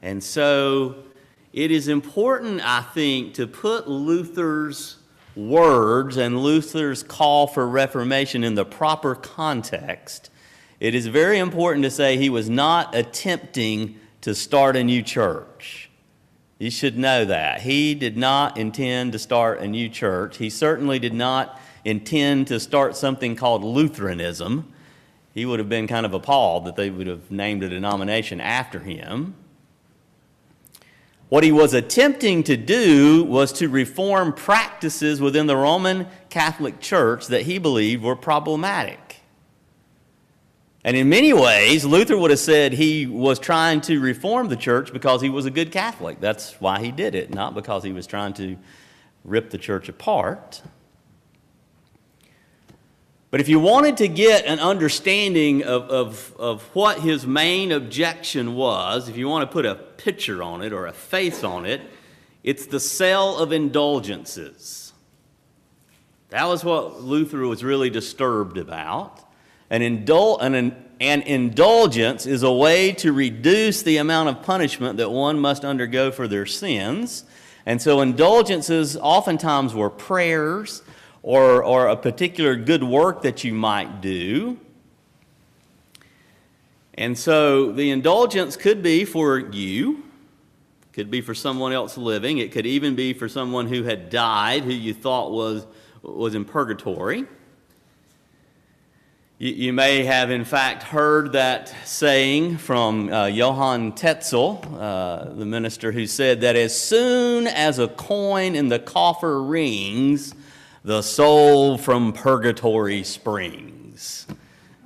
And 0.01 0.23
so 0.23 1.05
it 1.56 1.72
is 1.72 1.88
important, 1.88 2.60
I 2.68 2.82
think, 2.82 3.36
to 3.36 3.48
put 3.48 3.88
Luther's 3.88 4.98
words 5.38 6.18
and 6.18 6.44
Luther's 6.44 7.02
call 7.02 7.48
for 7.48 7.65
reformation 7.65 8.44
in 8.44 8.56
the 8.56 8.65
proper 8.65 9.15
context. 9.15 10.30
It 10.82 10.94
is 10.94 11.08
very 11.08 11.39
important 11.39 11.86
to 11.86 11.91
say 11.91 12.18
he 12.18 12.30
was 12.30 12.50
not 12.50 12.94
attempting 12.94 13.98
to 14.20 14.36
start 14.36 14.76
a 14.76 14.84
new 14.84 15.02
church. 15.02 15.89
You 16.60 16.70
should 16.70 16.98
know 16.98 17.24
that. 17.24 17.62
He 17.62 17.96
did 17.96 18.18
not 18.18 18.58
intend 18.58 19.13
to 19.13 19.20
start 19.20 19.62
a 19.62 19.68
new 19.68 19.88
church. 19.88 20.36
He 20.36 20.50
certainly 20.50 21.00
did 21.00 21.13
not 21.13 21.58
intend 21.86 22.48
to 22.48 22.60
start 22.60 22.98
something 22.98 23.38
called 23.38 23.63
Lutheranism. 23.63 24.74
He 25.34 25.46
would 25.46 25.60
have 25.60 25.70
been 25.70 25.88
kind 25.88 26.06
of 26.06 26.13
appalled 26.13 26.65
that 26.65 26.76
they 26.76 26.89
would 26.89 27.08
have 27.08 27.32
named 27.32 27.63
a 27.63 27.70
denomination 27.70 28.41
after 28.41 28.80
him. 28.80 29.36
What 31.36 31.43
he 31.43 31.52
was 31.52 31.74
attempting 31.74 32.43
to 32.43 32.56
do 32.56 33.26
was 33.26 33.52
to 33.60 33.67
reform 33.67 34.32
practices 34.32 35.19
within 35.19 35.48
the 35.48 35.58
Roman 35.58 36.08
Catholic 36.30 36.80
Church 36.80 37.28
that 37.28 37.41
he 37.41 37.58
believed 37.58 38.04
were 38.04 38.15
problematic. 38.15 39.17
And 40.86 40.95
in 40.95 41.10
many 41.10 41.34
ways, 41.34 41.84
Luther 41.84 42.17
would 42.17 42.32
have 42.32 42.39
said 42.39 42.71
he 42.71 43.06
was 43.06 43.38
trying 43.38 43.82
to 43.82 44.00
reform 44.00 44.48
the 44.48 44.56
church 44.56 44.93
because 44.93 45.21
he 45.21 45.30
was 45.30 45.45
a 45.45 45.52
good 45.52 45.74
Catholic. 45.74 46.21
That's 46.21 46.54
why 46.62 46.80
he 46.80 46.89
did 46.89 47.15
it, 47.15 47.34
not 47.34 47.54
because 47.54 47.84
he 47.84 47.91
was 47.91 48.08
trying 48.08 48.32
to 48.36 48.56
rip 49.26 49.50
the 49.50 49.58
church 49.58 49.89
apart. 49.89 50.62
But 53.36 53.41
if 53.41 53.50
you 53.50 53.60
wanted 53.60 53.98
to 53.98 54.08
get 54.08 54.45
an 54.45 54.60
understanding 54.62 55.62
of, 55.62 55.89
of, 55.89 56.34
of 56.39 56.63
what 56.74 57.02
his 57.02 57.28
main 57.28 57.74
objection 57.74 58.56
was, 58.56 59.10
if 59.10 59.17
you 59.17 59.28
want 59.28 59.41
to 59.41 59.54
put 59.54 59.65
a 59.65 59.76
picture 59.76 60.41
on 60.41 60.62
it 60.62 60.71
or 60.71 60.88
a 60.88 60.93
face 60.93 61.43
on 61.43 61.65
it, 61.65 61.82
it's 62.43 62.65
the 62.65 62.80
sale 62.80 63.38
of 63.38 63.52
indulgences. 63.52 64.93
That 66.30 66.45
was 66.45 66.63
what 66.63 67.02
Luther 67.02 67.45
was 67.45 67.62
really 67.62 67.89
disturbed 67.89 68.58
about. 68.58 69.19
An, 69.69 69.82
indul- 69.82 70.41
an, 70.41 70.86
an 71.02 71.21
indulgence 71.24 72.26
is 72.26 72.41
a 72.41 72.54
way 72.54 72.93
to 72.93 73.12
reduce 73.12 73.82
the 73.82 73.98
amount 73.98 74.30
of 74.30 74.43
punishment 74.43 74.95
that 74.95 75.12
one 75.12 75.41
must 75.41 75.65
undergo 75.65 76.10
for 76.10 76.30
their 76.30 76.45
sins. 76.45 77.26
And 77.65 77.82
so 77.82 78.00
indulgences 78.00 78.95
oftentimes 78.95 79.76
were 79.76 79.89
prayers 79.89 80.84
or, 81.25 81.63
or 81.63 81.88
a 81.88 81.97
particular 81.97 82.55
good 82.55 82.83
work 82.83 83.23
that 83.23 83.43
you 83.43 83.51
might 83.51 83.99
do. 83.99 84.59
And 86.93 87.17
so 87.17 87.71
the 87.71 87.89
indulgence 87.89 88.55
could 88.55 88.83
be 88.83 89.05
for 89.05 89.39
you, 89.39 90.03
could 90.93 91.09
be 91.09 91.21
for 91.21 91.33
someone 91.33 91.73
else 91.73 91.97
living, 91.97 92.38
it 92.38 92.51
could 92.51 92.67
even 92.67 92.93
be 92.93 93.11
for 93.11 93.27
someone 93.27 93.65
who 93.65 93.81
had 93.81 94.11
died 94.11 94.65
who 94.65 94.71
you 94.71 94.93
thought 94.93 95.31
was, 95.31 95.65
was 96.03 96.35
in 96.35 96.45
purgatory. 96.45 97.25
You, 99.39 99.49
you 99.49 99.73
may 99.73 100.03
have, 100.03 100.29
in 100.29 100.45
fact, 100.45 100.83
heard 100.83 101.31
that 101.31 101.73
saying 101.85 102.57
from 102.57 103.11
uh, 103.11 103.25
Johann 103.25 103.93
Tetzel, 103.93 104.63
uh, 104.79 105.33
the 105.33 105.45
minister, 105.45 105.91
who 105.91 106.05
said 106.05 106.41
that 106.41 106.55
as 106.55 106.79
soon 106.79 107.47
as 107.47 107.79
a 107.79 107.88
coin 107.88 108.53
in 108.53 108.69
the 108.69 108.77
coffer 108.77 109.41
rings, 109.41 110.35
the 110.86 111.02
soul 111.02 111.80
from 111.80 112.13
purgatory 112.13 113.04
springs. 113.04 114.28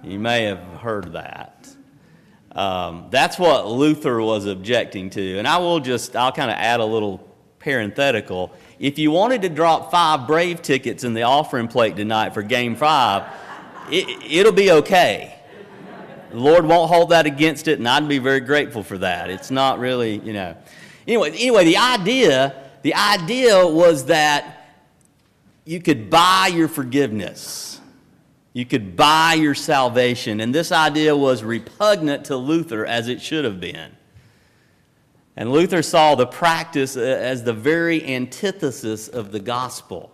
You 0.02 0.18
may 0.18 0.44
have 0.44 0.64
heard 0.80 1.12
that. 1.12 1.68
Um, 2.54 3.08
that's 3.10 3.38
what 3.38 3.68
Luther 3.68 4.22
was 4.22 4.46
objecting 4.46 5.10
to. 5.10 5.38
And 5.38 5.46
I 5.46 5.58
will 5.58 5.82
just, 5.82 6.16
I'll 6.16 6.32
kind 6.32 6.50
of 6.50 6.56
add 6.56 6.80
a 6.80 6.86
little 6.86 7.18
parenthetical. 7.60 8.54
If 8.80 8.98
you 8.98 9.12
wanted 9.12 9.42
to 9.42 9.50
drop 9.50 9.92
five 9.92 10.26
Brave 10.26 10.62
tickets 10.62 11.04
in 11.04 11.14
the 11.14 11.24
offering 11.24 11.68
plate 11.68 11.98
tonight 11.98 12.34
for 12.34 12.44
game 12.44 12.78
five, 12.78 13.24
it, 13.92 14.08
it'll 14.24 14.54
be 14.54 14.72
okay. 14.72 15.36
The 16.32 16.38
Lord 16.38 16.66
won't 16.66 16.90
hold 16.90 17.10
that 17.10 17.26
against 17.26 17.68
it, 17.68 17.78
and 17.78 17.86
I'd 17.86 18.08
be 18.08 18.20
very 18.20 18.40
grateful 18.40 18.84
for 18.84 18.98
that. 19.00 19.30
It's 19.30 19.52
not 19.52 19.80
really, 19.80 20.20
you 20.20 20.32
know. 20.32 20.56
Anyway, 21.06 21.32
anyway, 21.32 21.66
the 21.66 21.78
idea, 21.78 22.56
the 22.84 22.94
idea 22.94 23.68
was 23.68 24.06
that 24.06 24.59
you 25.70 25.80
could 25.80 26.10
buy 26.10 26.50
your 26.52 26.68
forgiveness. 26.68 27.80
You 28.54 28.66
could 28.66 28.96
buy 28.96 29.36
your 29.36 29.54
salvation. 29.54 30.40
And 30.40 30.54
this 30.54 30.72
idea 30.72 31.16
was 31.16 31.44
repugnant 31.44 32.26
to 32.26 32.38
Luther 32.38 32.88
as 32.88 33.08
it 33.08 33.22
should 33.22 33.46
have 33.46 33.60
been. 33.60 33.92
And 35.36 35.52
Luther 35.52 35.84
saw 35.84 36.16
the 36.16 36.26
practice 36.26 36.98
uh, 36.98 37.02
as 37.02 37.44
the 37.44 37.54
very 37.54 38.04
antithesis 38.04 39.10
of 39.10 39.32
the 39.32 39.40
gospel. 39.40 40.12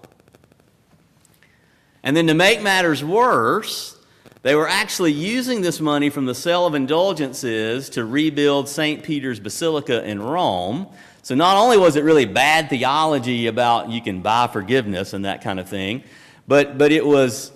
And 2.04 2.18
then 2.18 2.28
to 2.28 2.34
make 2.34 2.62
matters 2.62 3.02
worse, 3.02 3.98
they 4.42 4.56
were 4.56 4.68
actually 4.68 5.14
using 5.14 5.62
this 5.62 5.80
money 5.80 6.10
from 6.10 6.26
the 6.26 6.36
sale 6.36 6.66
of 6.66 6.76
indulgences 6.76 7.90
to 7.92 8.04
rebuild 8.04 8.68
St. 8.68 9.04
Peter's 9.04 9.40
Basilica 9.40 10.04
in 10.04 10.22
Rome. 10.22 10.88
So 11.26 11.34
not 11.34 11.58
only 11.58 11.76
was 11.76 11.96
it 11.96 12.04
really 12.04 12.26
bad 12.26 12.70
theology 12.70 13.48
about 13.48 13.90
you 13.90 14.00
can 14.00 14.22
buy 14.22 14.46
forgiveness 14.46 15.14
and 15.14 15.26
that 15.26 15.42
kind 15.42 15.60
of 15.60 15.68
thing, 15.68 16.04
but, 16.48 16.78
but 16.78 16.92
it 16.92 17.04
was 17.04 17.52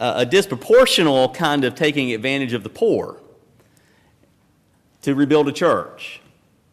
a, 0.00 0.22
a 0.22 0.26
disproportional 0.26 1.32
kind 1.32 1.62
of 1.62 1.76
taking 1.76 2.12
advantage 2.12 2.52
of 2.52 2.64
the 2.64 2.68
poor 2.68 3.20
to 5.02 5.14
rebuild 5.14 5.46
a 5.46 5.52
church, 5.52 6.20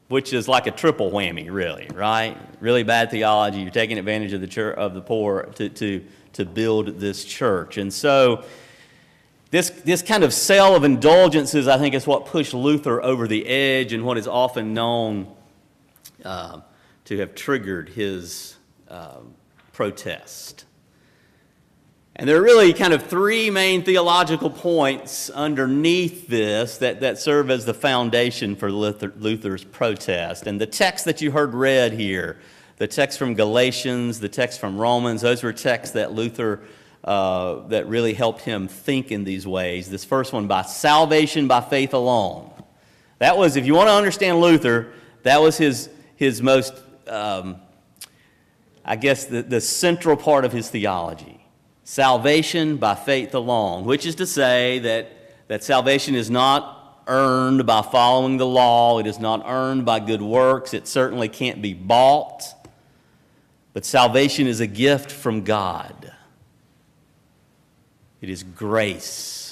which 0.07 0.33
is 0.33 0.47
like 0.47 0.65
a 0.65 0.71
triple 0.71 1.12
whammy, 1.12 1.51
really, 1.51 1.88
right? 1.93 2.35
Really 2.59 2.81
bad 2.81 3.12
theology. 3.12 3.59
You're 3.59 3.69
taking 3.69 3.99
advantage 3.99 4.33
of 4.33 4.41
the, 4.41 4.47
church, 4.47 4.75
of 4.75 4.95
the 4.95 5.01
poor 5.01 5.43
to, 5.57 5.69
to 5.69 6.03
to 6.33 6.45
build 6.45 6.99
this 6.99 7.25
church. 7.25 7.77
And 7.77 7.93
so, 7.93 8.43
this, 9.51 9.69
this 9.69 10.01
kind 10.01 10.23
of 10.23 10.33
sale 10.33 10.75
of 10.75 10.83
indulgences, 10.83 11.67
I 11.67 11.77
think, 11.77 11.95
is 11.95 12.07
what 12.07 12.27
pushed 12.27 12.53
Luther 12.53 13.01
over 13.03 13.27
the 13.27 13.45
edge 13.47 13.93
and 13.93 14.03
what 14.03 14.17
is 14.17 14.27
often 14.27 14.73
known 14.73 15.35
uh, 16.25 16.62
to 17.05 17.17
have 17.17 17.36
triggered 17.36 17.89
his 17.89 18.55
uh, 18.88 19.19
protest. 19.73 20.65
And 22.15 22.27
there 22.27 22.36
are 22.36 22.41
really 22.41 22.73
kind 22.73 22.91
of 22.91 23.03
three 23.03 23.49
main 23.49 23.84
theological 23.84 24.49
points 24.49 25.29
underneath 25.29 26.27
this 26.27 26.77
that, 26.79 26.99
that 26.99 27.17
serve 27.17 27.49
as 27.49 27.63
the 27.63 27.73
foundation 27.73 28.58
for 28.58 28.69
Luther, 28.69 29.13
Luther's 29.17 29.63
protest. 29.63 30.45
And 30.45 30.60
the 30.60 30.67
text 30.67 31.05
that 31.05 31.21
you 31.21 31.32
heard 31.32 31.53
read 31.53 31.93
here 31.93 32.38
the 32.75 32.88
text 32.88 33.19
from 33.19 33.36
Galatians, 33.36 34.21
the 34.21 34.29
text 34.29 34.60
from 34.60 34.77
Romans, 34.77 35.21
those 35.21 35.43
were 35.43 35.53
texts 35.53 35.93
that 35.93 36.13
Luther, 36.13 36.62
uh, 37.03 37.67
that 37.67 37.88
really 37.88 38.13
helped 38.13 38.41
him 38.41 38.67
think 38.67 39.12
in 39.12 39.25
these 39.25 39.45
ways. 39.45 39.89
This 39.89 40.05
first 40.05 40.32
one, 40.32 40.47
by 40.47 40.62
salvation 40.63 41.47
by 41.47 41.60
faith 41.62 41.93
alone. 41.93 42.51
That 43.19 43.38
was, 43.38 43.58
if 43.58 43.65
you 43.65 43.75
want 43.75 43.89
to 43.89 43.93
understand 43.93 44.39
Luther, 44.39 44.93
that 45.23 45.41
was 45.41 45.58
his, 45.58 45.89
his 46.19 46.41
most, 46.41 46.73
um, 47.08 47.55
I 48.84 48.97
guess, 48.97 49.23
the, 49.23 49.41
the 49.41 49.62
central 49.62 50.17
part 50.17 50.43
of 50.43 50.51
his 50.51 50.69
theology. 50.69 51.39
Salvation 51.86 52.75
by 52.75 52.93
faith 52.93 53.34
alone, 53.34 53.86
which 53.86 54.05
is 54.05 54.15
to 54.15 54.25
say 54.25 54.79
that, 54.79 55.47
that 55.47 55.63
salvation 55.63 56.15
is 56.15 56.29
not 56.29 57.03
earned 57.08 57.65
by 57.65 57.82
following 57.82 58.36
the 58.36 58.45
law, 58.45 58.99
it 58.99 59.08
is 59.08 59.17
not 59.17 59.43
earned 59.45 59.86
by 59.86 60.01
good 60.01 60.21
works, 60.21 60.73
it 60.73 60.89
certainly 60.89 61.29
can't 61.29 61.62
be 61.62 61.73
bought. 61.73 62.43
But 63.71 63.86
salvation 63.86 64.45
is 64.45 64.60
a 64.60 64.67
gift 64.67 65.13
from 65.13 65.45
God, 65.45 66.12
it 68.19 68.29
is 68.29 68.43
grace. 68.43 69.48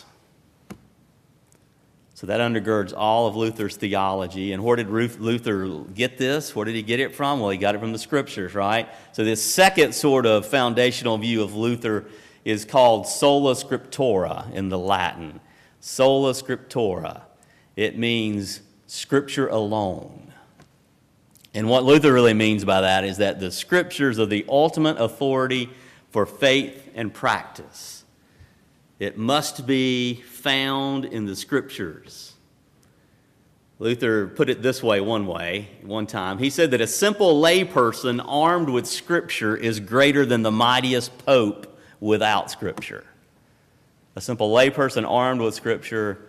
So 2.18 2.26
that 2.26 2.40
undergirds 2.40 2.96
all 2.98 3.28
of 3.28 3.36
Luther's 3.36 3.76
theology. 3.76 4.52
And 4.52 4.64
where 4.64 4.76
did 4.76 4.90
Luther 4.90 5.68
get 5.94 6.18
this? 6.18 6.56
Where 6.56 6.66
did 6.66 6.74
he 6.74 6.82
get 6.82 7.00
it 7.00 7.14
from? 7.14 7.40
Well, 7.40 7.52
he 7.52 7.60
got 7.60 7.76
it 7.76 7.78
from 7.78 7.92
the 7.92 8.00
scriptures, 8.00 8.56
right? 8.56 8.90
So, 9.12 9.24
this 9.24 9.40
second 9.46 9.94
sort 9.94 10.26
of 10.26 10.48
foundational 10.48 11.20
view 11.20 11.44
of 11.44 11.54
Luther 11.54 12.06
is 12.44 12.66
called 12.66 13.06
sola 13.08 13.54
scriptura 13.54 14.52
in 14.52 14.70
the 14.70 14.80
Latin. 14.80 15.40
Sola 15.80 16.34
scriptura. 16.34 17.22
It 17.76 18.00
means 18.00 18.62
scripture 18.88 19.48
alone. 19.50 20.34
And 21.54 21.70
what 21.70 21.84
Luther 21.84 22.12
really 22.12 22.34
means 22.34 22.66
by 22.66 22.82
that 22.82 23.04
is 23.04 23.18
that 23.18 23.40
the 23.40 23.52
scriptures 23.52 24.18
are 24.18 24.26
the 24.26 24.44
ultimate 24.50 25.00
authority 25.00 25.70
for 26.10 26.26
faith 26.26 26.90
and 26.96 27.14
practice. 27.14 27.97
It 29.00 29.18
must 29.18 29.68
be 29.68 30.22
found 30.22 31.06
in 31.06 31.26
the 31.26 31.36
scriptures. 31.36 32.34
Luther 33.80 34.28
put 34.28 34.50
it 34.50 34.64
this 34.64 34.82
way 34.82 35.00
one 35.02 35.28
way, 35.28 35.70
one 35.84 36.08
time. 36.08 36.40
He 36.40 36.50
said 36.50 36.72
that 36.72 36.82
a 36.82 36.88
simple 36.88 37.40
layperson 37.40 38.24
armed 38.28 38.70
with 38.70 38.88
scripture 38.88 39.56
is 39.56 39.80
greater 39.80 40.26
than 40.26 40.42
the 40.42 40.52
mightiest 40.52 41.16
pope 41.20 41.80
without 42.00 42.50
scripture. 42.50 43.06
A 44.16 44.22
simple 44.22 44.50
layperson 44.52 45.08
armed 45.08 45.42
with 45.42 45.54
scripture 45.54 46.28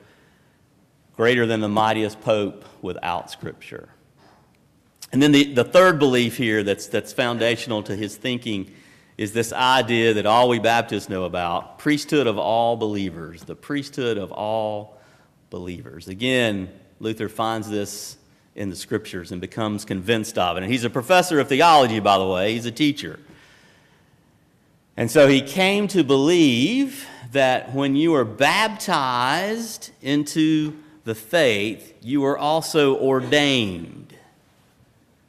greater 1.16 1.46
than 1.46 1.60
the 1.60 1.68
mightiest 1.68 2.20
pope 2.20 2.66
without 2.82 3.30
scripture. 3.30 3.88
And 5.10 5.22
then 5.22 5.32
the, 5.32 5.54
the 5.54 5.64
third 5.64 5.98
belief 5.98 6.36
here 6.36 6.62
that's, 6.62 6.86
that's 6.86 7.14
foundational 7.14 7.82
to 7.84 7.96
his 7.96 8.14
thinking 8.16 8.70
is 9.18 9.32
this 9.32 9.52
idea 9.52 10.14
that 10.14 10.26
all 10.26 10.48
we 10.48 10.60
Baptists 10.60 11.08
know 11.08 11.24
about 11.24 11.80
priesthood 11.80 12.28
of 12.28 12.38
all 12.38 12.76
believers, 12.76 13.42
the 13.42 13.56
priesthood 13.56 14.16
of 14.16 14.30
all 14.30 14.96
believers. 15.50 16.06
Again, 16.06 16.68
Luther 17.00 17.28
finds 17.28 17.68
this 17.68 18.16
in 18.54 18.70
the 18.70 18.76
scriptures 18.76 19.32
and 19.32 19.40
becomes 19.40 19.84
convinced 19.84 20.38
of 20.38 20.56
it. 20.56 20.62
And 20.62 20.70
he's 20.70 20.84
a 20.84 20.90
professor 20.90 21.40
of 21.40 21.48
theology, 21.48 21.98
by 21.98 22.16
the 22.16 22.26
way, 22.26 22.54
he's 22.54 22.66
a 22.66 22.72
teacher. 22.72 23.18
And 24.96 25.10
so 25.10 25.26
he 25.26 25.40
came 25.40 25.88
to 25.88 26.04
believe 26.04 27.06
that 27.32 27.74
when 27.74 27.96
you 27.96 28.14
are 28.14 28.24
baptized 28.24 29.90
into 30.00 30.76
the 31.04 31.14
faith, 31.14 31.94
you 32.02 32.24
are 32.24 32.38
also 32.38 32.96
ordained 32.96 34.14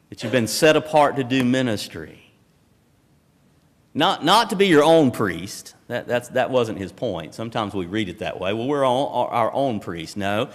that 0.10 0.23
you've 0.23 0.32
been 0.32 0.47
set 0.47 0.75
apart 0.75 1.15
to 1.15 1.23
do 1.23 1.43
ministry. 1.43 2.19
Not, 3.93 4.23
not 4.23 4.52
to 4.52 4.56
be 4.56 4.67
your 4.67 4.84
own 4.84 5.12
priest. 5.12 5.75
That, 5.88 6.08
that's, 6.08 6.30
that 6.30 6.52
wasn't 6.52 6.78
his 6.78 6.91
point. 6.91 7.34
Sometimes 7.34 7.73
we 7.73 7.88
read 7.88 8.10
it 8.10 8.19
that 8.19 8.39
way. 8.39 8.54
Well, 8.54 8.67
we're 8.67 8.86
all, 8.86 9.28
our 9.32 9.52
own 9.52 9.80
priest. 9.80 10.15
No, 10.15 10.49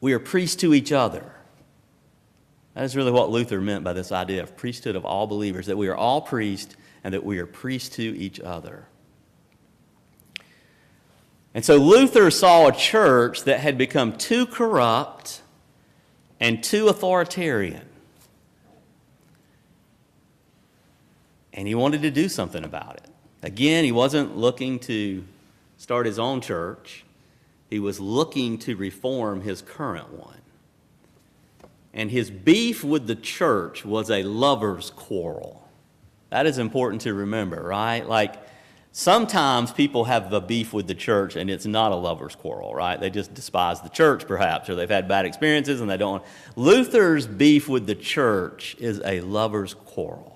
we 0.00 0.12
are 0.12 0.18
priests 0.18 0.56
to 0.56 0.74
each 0.74 0.92
other. 0.92 1.32
That 2.74 2.84
is 2.84 2.94
really 2.94 3.12
what 3.12 3.30
Luther 3.30 3.60
meant 3.60 3.84
by 3.84 3.94
this 3.94 4.12
idea 4.12 4.42
of 4.42 4.56
priesthood 4.56 4.96
of 4.96 5.06
all 5.06 5.26
believers, 5.26 5.66
that 5.66 5.78
we 5.78 5.88
are 5.88 5.96
all 5.96 6.20
priests 6.20 6.76
and 7.02 7.14
that 7.14 7.24
we 7.24 7.38
are 7.38 7.46
priests 7.46 7.96
to 7.96 8.02
each 8.02 8.40
other. 8.40 8.86
And 11.54 11.64
so 11.64 11.76
Luther 11.76 12.30
saw 12.30 12.66
a 12.66 12.72
church 12.72 13.44
that 13.44 13.60
had 13.60 13.78
become 13.78 14.18
too 14.18 14.44
corrupt 14.44 15.40
and 16.38 16.62
too 16.62 16.88
authoritarian. 16.88 17.88
And 21.56 21.66
he 21.66 21.74
wanted 21.74 22.02
to 22.02 22.10
do 22.10 22.28
something 22.28 22.62
about 22.62 22.98
it. 22.98 23.08
Again, 23.42 23.84
he 23.84 23.92
wasn't 23.92 24.36
looking 24.36 24.78
to 24.80 25.24
start 25.78 26.06
his 26.06 26.18
own 26.18 26.40
church, 26.40 27.04
he 27.68 27.80
was 27.80 27.98
looking 27.98 28.58
to 28.58 28.76
reform 28.76 29.40
his 29.40 29.60
current 29.62 30.12
one. 30.12 30.40
And 31.92 32.10
his 32.10 32.30
beef 32.30 32.84
with 32.84 33.06
the 33.06 33.16
church 33.16 33.84
was 33.84 34.10
a 34.10 34.22
lover's 34.22 34.90
quarrel. 34.90 35.66
That 36.30 36.46
is 36.46 36.58
important 36.58 37.02
to 37.02 37.14
remember, 37.14 37.62
right? 37.62 38.06
Like, 38.06 38.34
sometimes 38.92 39.72
people 39.72 40.04
have 40.04 40.30
the 40.30 40.40
beef 40.40 40.72
with 40.72 40.86
the 40.86 40.94
church 40.94 41.36
and 41.36 41.50
it's 41.50 41.66
not 41.66 41.92
a 41.92 41.96
lover's 41.96 42.34
quarrel, 42.34 42.74
right? 42.74 43.00
They 43.00 43.10
just 43.10 43.32
despise 43.34 43.80
the 43.80 43.88
church, 43.88 44.26
perhaps, 44.26 44.68
or 44.68 44.74
they've 44.74 44.88
had 44.88 45.08
bad 45.08 45.24
experiences 45.24 45.80
and 45.80 45.90
they 45.90 45.96
don't. 45.96 46.12
Want. 46.12 46.24
Luther's 46.54 47.26
beef 47.26 47.68
with 47.68 47.86
the 47.86 47.94
church 47.94 48.76
is 48.78 49.00
a 49.04 49.20
lover's 49.22 49.74
quarrel. 49.74 50.35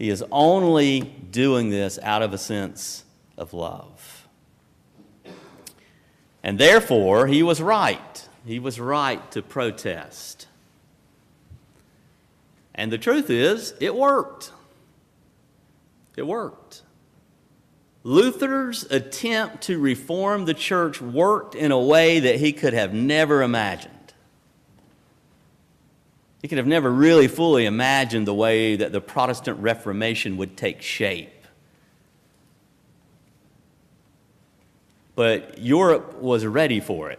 He 0.00 0.08
is 0.08 0.24
only 0.32 1.00
doing 1.00 1.68
this 1.68 1.98
out 2.02 2.22
of 2.22 2.32
a 2.32 2.38
sense 2.38 3.04
of 3.36 3.52
love. 3.52 4.26
And 6.42 6.58
therefore, 6.58 7.26
he 7.26 7.42
was 7.42 7.60
right. 7.60 8.28
He 8.46 8.58
was 8.58 8.80
right 8.80 9.30
to 9.32 9.42
protest. 9.42 10.48
And 12.74 12.90
the 12.90 12.96
truth 12.96 13.28
is, 13.28 13.74
it 13.78 13.94
worked. 13.94 14.52
It 16.16 16.26
worked. 16.26 16.80
Luther's 18.02 18.84
attempt 18.84 19.64
to 19.64 19.78
reform 19.78 20.46
the 20.46 20.54
church 20.54 21.02
worked 21.02 21.54
in 21.54 21.72
a 21.72 21.78
way 21.78 22.20
that 22.20 22.36
he 22.36 22.54
could 22.54 22.72
have 22.72 22.94
never 22.94 23.42
imagined. 23.42 23.99
He 26.40 26.48
could 26.48 26.58
have 26.58 26.66
never 26.66 26.90
really 26.90 27.28
fully 27.28 27.66
imagined 27.66 28.26
the 28.26 28.34
way 28.34 28.76
that 28.76 28.92
the 28.92 29.00
Protestant 29.00 29.58
Reformation 29.58 30.38
would 30.38 30.56
take 30.56 30.80
shape. 30.80 31.30
But 35.14 35.58
Europe 35.58 36.14
was 36.20 36.46
ready 36.46 36.80
for 36.80 37.10
it. 37.10 37.18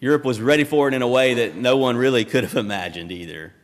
Europe 0.00 0.24
was 0.24 0.40
ready 0.40 0.64
for 0.64 0.88
it 0.88 0.94
in 0.94 1.00
a 1.00 1.08
way 1.08 1.34
that 1.34 1.54
no 1.54 1.76
one 1.76 1.96
really 1.96 2.24
could 2.24 2.42
have 2.42 2.56
imagined 2.56 3.12
either. 3.12 3.54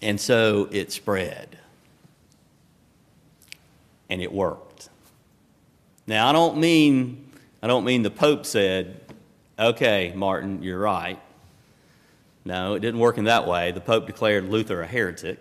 And 0.00 0.18
so 0.18 0.68
it 0.72 0.92
spread. 0.92 1.58
And 4.08 4.22
it 4.22 4.32
worked. 4.32 4.88
Now 6.06 6.28
I 6.28 6.32
don't 6.32 6.56
mean 6.56 7.30
I 7.62 7.66
don't 7.66 7.84
mean 7.84 8.02
the 8.02 8.10
Pope 8.10 8.44
said, 8.44 9.03
okay, 9.58 10.12
Martin, 10.14 10.62
you're 10.62 10.78
right. 10.78 11.18
No, 12.44 12.74
it 12.74 12.80
didn't 12.80 13.00
work 13.00 13.18
in 13.18 13.24
that 13.24 13.46
way. 13.46 13.72
The 13.72 13.80
Pope 13.80 14.06
declared 14.06 14.48
Luther 14.48 14.82
a 14.82 14.86
heretic. 14.86 15.38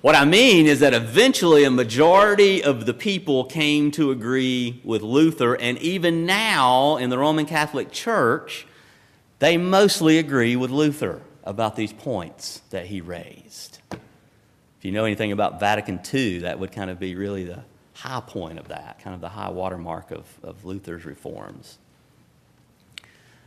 What 0.00 0.14
I 0.14 0.24
mean 0.24 0.66
is 0.66 0.80
that 0.80 0.94
eventually 0.94 1.64
a 1.64 1.70
majority 1.70 2.64
of 2.64 2.86
the 2.86 2.94
people 2.94 3.44
came 3.44 3.90
to 3.92 4.10
agree 4.10 4.80
with 4.82 5.02
Luther, 5.02 5.54
and 5.54 5.76
even 5.78 6.24
now 6.24 6.96
in 6.96 7.10
the 7.10 7.18
Roman 7.18 7.44
Catholic 7.44 7.92
Church, 7.92 8.66
they 9.40 9.58
mostly 9.58 10.16
agree 10.16 10.56
with 10.56 10.70
Luther 10.70 11.20
about 11.44 11.76
these 11.76 11.92
points 11.92 12.62
that 12.70 12.86
he 12.86 13.02
raised. 13.02 13.80
If 13.90 14.86
you 14.86 14.92
know 14.92 15.04
anything 15.04 15.32
about 15.32 15.60
Vatican 15.60 16.00
II, 16.12 16.38
that 16.40 16.58
would 16.58 16.72
kind 16.72 16.88
of 16.88 16.98
be 16.98 17.14
really 17.14 17.44
the 17.44 17.62
high 17.92 18.22
point 18.26 18.58
of 18.58 18.68
that, 18.68 19.00
kind 19.02 19.14
of 19.14 19.20
the 19.20 19.28
high 19.28 19.50
watermark 19.50 20.10
of, 20.12 20.24
of 20.42 20.64
Luther's 20.64 21.04
reforms. 21.04 21.76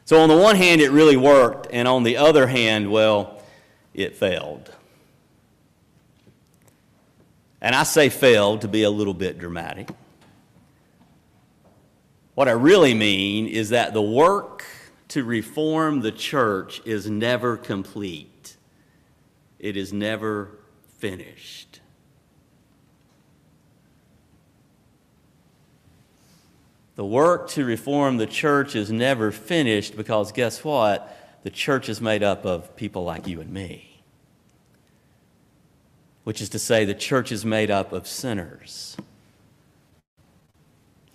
So, 0.05 0.19
on 0.19 0.29
the 0.29 0.37
one 0.37 0.57
hand, 0.57 0.81
it 0.81 0.91
really 0.91 1.15
worked, 1.15 1.67
and 1.71 1.87
on 1.87 2.03
the 2.03 2.17
other 2.17 2.47
hand, 2.47 2.91
well, 2.91 3.41
it 3.93 4.15
failed. 4.15 4.73
And 7.61 7.73
I 7.73 7.83
say 7.83 8.09
failed 8.09 8.61
to 8.61 8.67
be 8.67 8.83
a 8.83 8.89
little 8.89 9.13
bit 9.13 9.39
dramatic. 9.39 9.89
What 12.35 12.49
I 12.49 12.51
really 12.51 12.93
mean 12.93 13.47
is 13.47 13.69
that 13.69 13.93
the 13.93 14.01
work 14.01 14.65
to 15.09 15.23
reform 15.23 16.01
the 16.01 16.11
church 16.11 16.81
is 16.83 17.09
never 17.09 17.55
complete, 17.55 18.57
it 19.59 19.77
is 19.77 19.93
never 19.93 20.57
finished. 20.97 21.79
The 26.95 27.05
work 27.05 27.49
to 27.51 27.65
reform 27.65 28.17
the 28.17 28.27
church 28.27 28.75
is 28.75 28.91
never 28.91 29.31
finished 29.31 29.97
because 29.97 30.31
guess 30.31 30.63
what? 30.63 31.17
The 31.43 31.49
church 31.49 31.89
is 31.89 31.99
made 31.99 32.23
up 32.23 32.45
of 32.45 32.75
people 32.75 33.03
like 33.03 33.27
you 33.27 33.41
and 33.41 33.51
me. 33.51 34.01
Which 36.23 36.39
is 36.39 36.49
to 36.49 36.59
say, 36.59 36.85
the 36.85 36.93
church 36.93 37.31
is 37.31 37.43
made 37.43 37.71
up 37.71 37.91
of 37.91 38.07
sinners. 38.07 38.95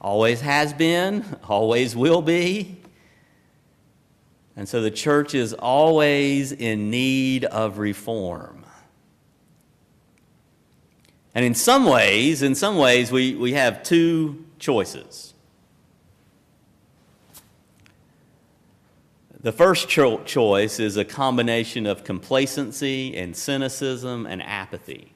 Always 0.00 0.40
has 0.42 0.72
been, 0.72 1.24
always 1.48 1.96
will 1.96 2.22
be. 2.22 2.76
And 4.56 4.68
so 4.68 4.82
the 4.82 4.90
church 4.90 5.34
is 5.34 5.54
always 5.54 6.50
in 6.50 6.90
need 6.90 7.44
of 7.44 7.78
reform. 7.78 8.66
And 11.34 11.44
in 11.44 11.54
some 11.54 11.84
ways, 11.84 12.42
in 12.42 12.56
some 12.56 12.76
ways, 12.76 13.12
we, 13.12 13.36
we 13.36 13.52
have 13.52 13.84
two 13.84 14.44
choices. 14.58 15.27
The 19.40 19.52
first 19.52 19.88
cho- 19.88 20.22
choice 20.24 20.80
is 20.80 20.96
a 20.96 21.04
combination 21.04 21.86
of 21.86 22.02
complacency 22.02 23.16
and 23.16 23.36
cynicism 23.36 24.26
and 24.26 24.42
apathy. 24.42 25.12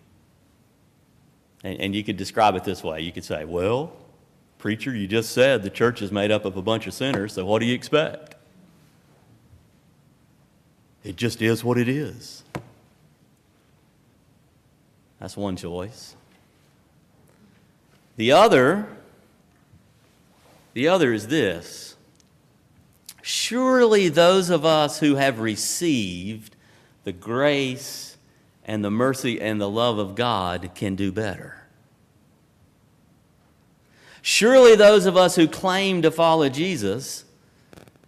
And, 1.65 1.81
and 1.81 1.95
you 1.95 2.05
could 2.05 2.17
describe 2.17 2.55
it 2.55 2.65
this 2.65 2.85
way 2.85 3.01
you 3.01 3.13
could 3.13 3.25
say, 3.25 3.45
well, 3.45 3.93
preacher, 4.59 4.95
you 4.95 5.09
just 5.09 5.33
said 5.33 5.63
the 5.63 5.71
church 5.71 6.03
is 6.03 6.13
made 6.13 6.31
up 6.31 6.45
of 6.45 6.57
a 6.57 6.63
bunch 6.63 6.87
of 6.87 6.95
sinners, 6.95 7.33
so 7.33 7.45
what 7.45 7.59
do 7.59 7.67
you 7.67 7.75
expect? 7.75 8.37
It 11.03 11.17
just 11.17 11.43
is 11.43 11.65
what 11.65 11.79
it 11.79 11.89
is. 11.89 12.45
That's 15.19 15.37
one 15.37 15.57
choice. 15.57 16.15
The 18.17 18.33
other, 18.33 18.87
the 20.75 20.87
other 20.89 21.13
is 21.13 21.27
this. 21.27 21.92
Surely 23.23 24.09
those 24.09 24.51
of 24.51 24.65
us 24.65 24.99
who 24.99 25.15
have 25.15 25.39
received 25.39 26.57
the 27.05 27.13
grace 27.13 28.17
and 28.65 28.85
the 28.85 28.91
mercy 28.91 29.41
and 29.41 29.61
the 29.61 29.71
love 29.71 29.99
of 29.99 30.15
God 30.17 30.73
can 30.75 30.97
do 30.97 31.13
better. 31.13 31.63
Surely 34.21 34.77
those 34.77 35.07
of 35.07 35.17
us 35.17 35.37
who 35.37 35.49
claim 35.49 36.03
to 36.03 36.11
follow 36.11 36.49
Jesus, 36.49 37.25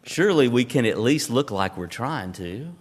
surely 0.05 0.47
we 0.49 0.65
can 0.65 0.85
at 0.85 0.99
least 0.99 1.31
look 1.31 1.51
like 1.51 1.77
we're 1.77 1.87
trying 1.87 2.33
to. 2.33 2.73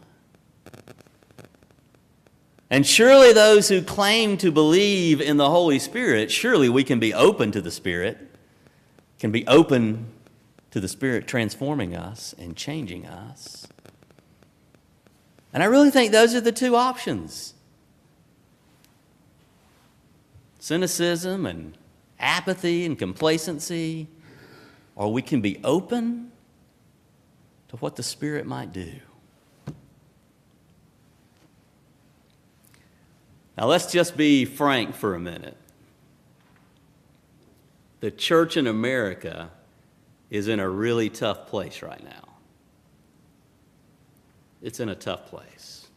And 2.70 2.86
surely 2.86 3.34
those 3.34 3.70
who 3.70 3.84
claim 3.84 4.38
to 4.38 4.52
believe 4.52 5.22
in 5.22 5.38
the 5.38 5.50
Holy 5.50 5.78
Spirit, 5.78 6.32
surely 6.32 6.70
we 6.70 6.84
can 6.84 7.00
be 7.00 7.14
open 7.14 7.52
to 7.52 7.62
the 7.62 7.70
Spirit, 7.70 8.18
can 9.20 9.32
be 9.32 9.46
open 9.48 10.13
to 10.74 10.80
the 10.80 10.88
Spirit 10.88 11.28
transforming 11.28 11.96
us 11.96 12.34
and 12.40 12.58
changing 12.58 13.06
us. 13.06 13.68
And 15.54 15.62
I 15.62 15.68
really 15.68 15.92
think 15.92 16.12
those 16.12 16.34
are 16.34 16.42
the 16.42 16.52
two 16.52 16.76
options 16.76 17.54
cynicism 20.58 21.46
and 21.46 21.78
apathy 22.20 22.88
and 22.88 22.98
complacency, 22.98 24.08
or 24.96 25.14
we 25.14 25.22
can 25.22 25.42
be 25.42 25.60
open 25.64 26.32
to 27.68 27.76
what 27.76 27.96
the 27.96 28.02
Spirit 28.02 28.48
might 28.48 28.74
do. 28.74 28.94
Now, 33.56 33.68
let's 33.68 33.92
just 33.92 34.18
be 34.18 34.44
frank 34.46 34.96
for 34.96 35.14
a 35.14 35.20
minute. 35.20 35.58
The 38.00 38.10
church 38.10 38.58
in 38.58 38.66
America 38.66 39.52
is 40.34 40.48
in 40.48 40.60
a 40.60 40.68
really 40.68 41.10
tough 41.10 41.46
place 41.46 41.84
right 41.84 42.04
now. 42.04 42.28
It's 44.64 44.80
in 44.80 44.90
a 44.90 44.96
tough 44.96 45.28
place. 45.28 45.88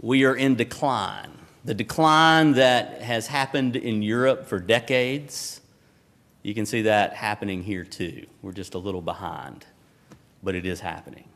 We 0.00 0.24
are 0.24 0.34
in 0.34 0.56
decline. 0.56 1.30
The 1.64 1.74
decline 1.74 2.54
that 2.54 3.02
has 3.02 3.28
happened 3.28 3.76
in 3.76 4.02
Europe 4.02 4.46
for 4.46 4.58
decades, 4.58 5.60
you 6.42 6.54
can 6.54 6.66
see 6.66 6.82
that 6.82 7.14
happening 7.14 7.62
here 7.62 7.84
too. 7.84 8.26
We're 8.42 8.50
just 8.50 8.74
a 8.74 8.78
little 8.78 9.00
behind, 9.00 9.64
but 10.42 10.56
it 10.56 10.66
is 10.66 10.80
happening. 10.80 11.28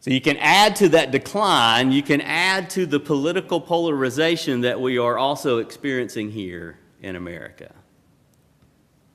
So 0.00 0.10
you 0.10 0.20
can 0.20 0.38
add 0.38 0.74
to 0.76 0.88
that 0.88 1.12
decline, 1.12 1.92
you 1.92 2.02
can 2.02 2.20
add 2.20 2.68
to 2.70 2.84
the 2.84 2.98
political 2.98 3.60
polarization 3.60 4.62
that 4.62 4.80
we 4.80 4.98
are 4.98 5.18
also 5.18 5.58
experiencing 5.58 6.32
here 6.32 6.79
in 7.02 7.16
America. 7.16 7.72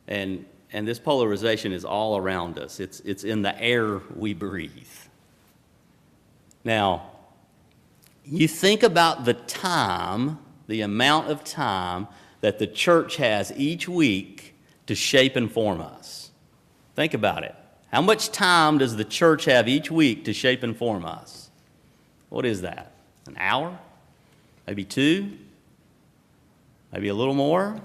And, 0.08 0.46
and 0.72 0.88
this 0.88 1.00
polarization 1.00 1.72
is 1.72 1.86
all 1.86 2.18
around 2.18 2.60
us, 2.60 2.80
it's, 2.80 3.00
it's 3.02 3.24
in 3.24 3.42
the 3.42 3.60
air 3.62 4.02
we 4.16 4.34
breathe. 4.34 4.72
Now, 6.64 7.12
you 8.26 8.48
think 8.48 8.84
about 8.84 9.26
the 9.26 9.36
time, 9.36 10.40
the 10.68 10.82
amount 10.82 11.30
of 11.30 11.44
time 11.44 12.08
that 12.42 12.60
the 12.60 12.68
church 12.68 13.18
has 13.18 13.52
each 13.56 13.88
week 13.88 14.56
to 14.88 14.96
shape 14.96 15.36
and 15.36 15.52
form 15.52 15.82
us. 15.82 16.32
Think 16.96 17.14
about 17.14 17.44
it. 17.44 17.56
How 17.92 18.02
much 18.02 18.32
time 18.32 18.80
does 18.80 18.96
the 18.96 19.06
church 19.06 19.46
have 19.46 19.68
each 19.68 19.92
week 19.92 20.26
to 20.26 20.34
shape 20.34 20.64
and 20.64 20.76
form 20.76 21.06
us? 21.06 21.50
What 22.30 22.46
is 22.46 22.62
that? 22.62 22.92
An 23.28 23.36
hour? 23.40 23.78
Maybe 24.68 24.84
two? 24.84 25.38
Maybe 26.96 27.10
a 27.10 27.14
little 27.14 27.34
more? 27.34 27.78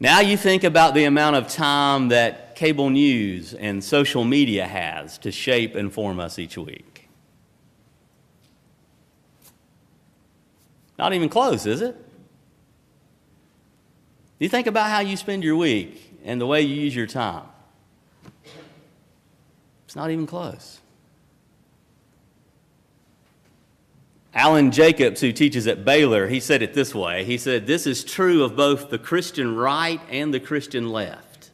Now 0.00 0.18
you 0.18 0.36
think 0.36 0.64
about 0.64 0.92
the 0.92 1.04
amount 1.04 1.36
of 1.36 1.46
time 1.46 2.08
that 2.08 2.56
cable 2.56 2.90
news 2.90 3.54
and 3.54 3.82
social 3.84 4.24
media 4.24 4.66
has 4.66 5.18
to 5.18 5.30
shape 5.30 5.76
and 5.76 5.92
form 5.92 6.18
us 6.18 6.40
each 6.40 6.58
week. 6.58 7.08
Not 10.98 11.12
even 11.12 11.28
close, 11.28 11.64
is 11.64 11.80
it? 11.80 11.96
You 14.40 14.48
think 14.48 14.66
about 14.66 14.90
how 14.90 14.98
you 14.98 15.16
spend 15.16 15.44
your 15.44 15.54
week 15.54 16.18
and 16.24 16.40
the 16.40 16.46
way 16.46 16.60
you 16.60 16.74
use 16.74 16.96
your 16.96 17.06
time? 17.06 17.44
It's 19.84 19.94
not 19.94 20.10
even 20.10 20.26
close. 20.26 20.80
Alan 24.36 24.70
Jacobs, 24.70 25.22
who 25.22 25.32
teaches 25.32 25.66
at 25.66 25.86
Baylor, 25.86 26.28
he 26.28 26.40
said 26.40 26.60
it 26.60 26.74
this 26.74 26.94
way. 26.94 27.24
He 27.24 27.38
said, 27.38 27.66
This 27.66 27.86
is 27.86 28.04
true 28.04 28.44
of 28.44 28.54
both 28.54 28.90
the 28.90 28.98
Christian 28.98 29.56
right 29.56 29.98
and 30.10 30.32
the 30.32 30.38
Christian 30.38 30.90
left. 30.90 31.50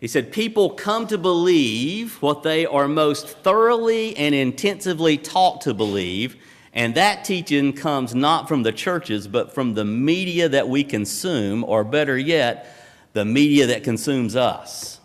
He 0.00 0.06
said, 0.06 0.30
People 0.30 0.70
come 0.70 1.08
to 1.08 1.18
believe 1.18 2.22
what 2.22 2.44
they 2.44 2.66
are 2.66 2.86
most 2.86 3.26
thoroughly 3.26 4.16
and 4.16 4.32
intensively 4.32 5.18
taught 5.18 5.62
to 5.62 5.74
believe, 5.74 6.36
and 6.72 6.94
that 6.94 7.24
teaching 7.24 7.72
comes 7.72 8.14
not 8.14 8.46
from 8.46 8.62
the 8.62 8.72
churches, 8.72 9.26
but 9.26 9.52
from 9.52 9.74
the 9.74 9.84
media 9.84 10.48
that 10.48 10.68
we 10.68 10.84
consume, 10.84 11.64
or 11.64 11.82
better 11.82 12.16
yet, 12.16 12.72
the 13.12 13.24
media 13.24 13.66
that 13.66 13.82
consumes 13.82 14.36
us. 14.36 15.00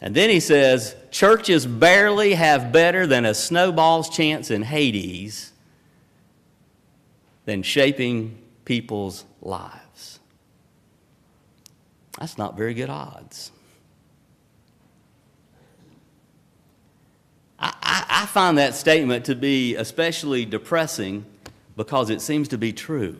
And 0.00 0.14
then 0.14 0.30
he 0.30 0.40
says, 0.40 0.94
churches 1.10 1.66
barely 1.66 2.34
have 2.34 2.70
better 2.70 3.06
than 3.06 3.24
a 3.24 3.34
snowball's 3.34 4.08
chance 4.08 4.50
in 4.50 4.62
Hades 4.62 5.52
than 7.46 7.62
shaping 7.62 8.38
people's 8.64 9.24
lives. 9.40 10.20
That's 12.18 12.38
not 12.38 12.56
very 12.56 12.74
good 12.74 12.90
odds. 12.90 13.50
I, 17.58 17.74
I, 17.82 18.22
I, 18.22 18.26
find 18.26 18.58
that 18.58 18.74
statement 18.74 19.24
to 19.24 19.34
be 19.34 19.74
especially 19.74 20.44
depressing 20.44 21.24
because 21.76 22.10
it 22.10 22.20
seems 22.20 22.46
to 22.48 22.58
be 22.58 22.72
true. 22.72 23.18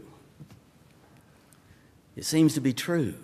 It 2.16 2.24
seems 2.24 2.54
to 2.54 2.60
be 2.60 2.72
true. 2.72 3.14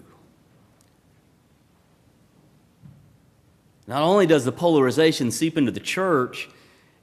Not 3.87 4.03
only 4.03 4.27
does 4.27 4.45
the 4.45 4.53
polarization 4.53 5.31
seep 5.31 5.59
into 5.59 5.71
the 5.71 5.81
church 5.81 6.49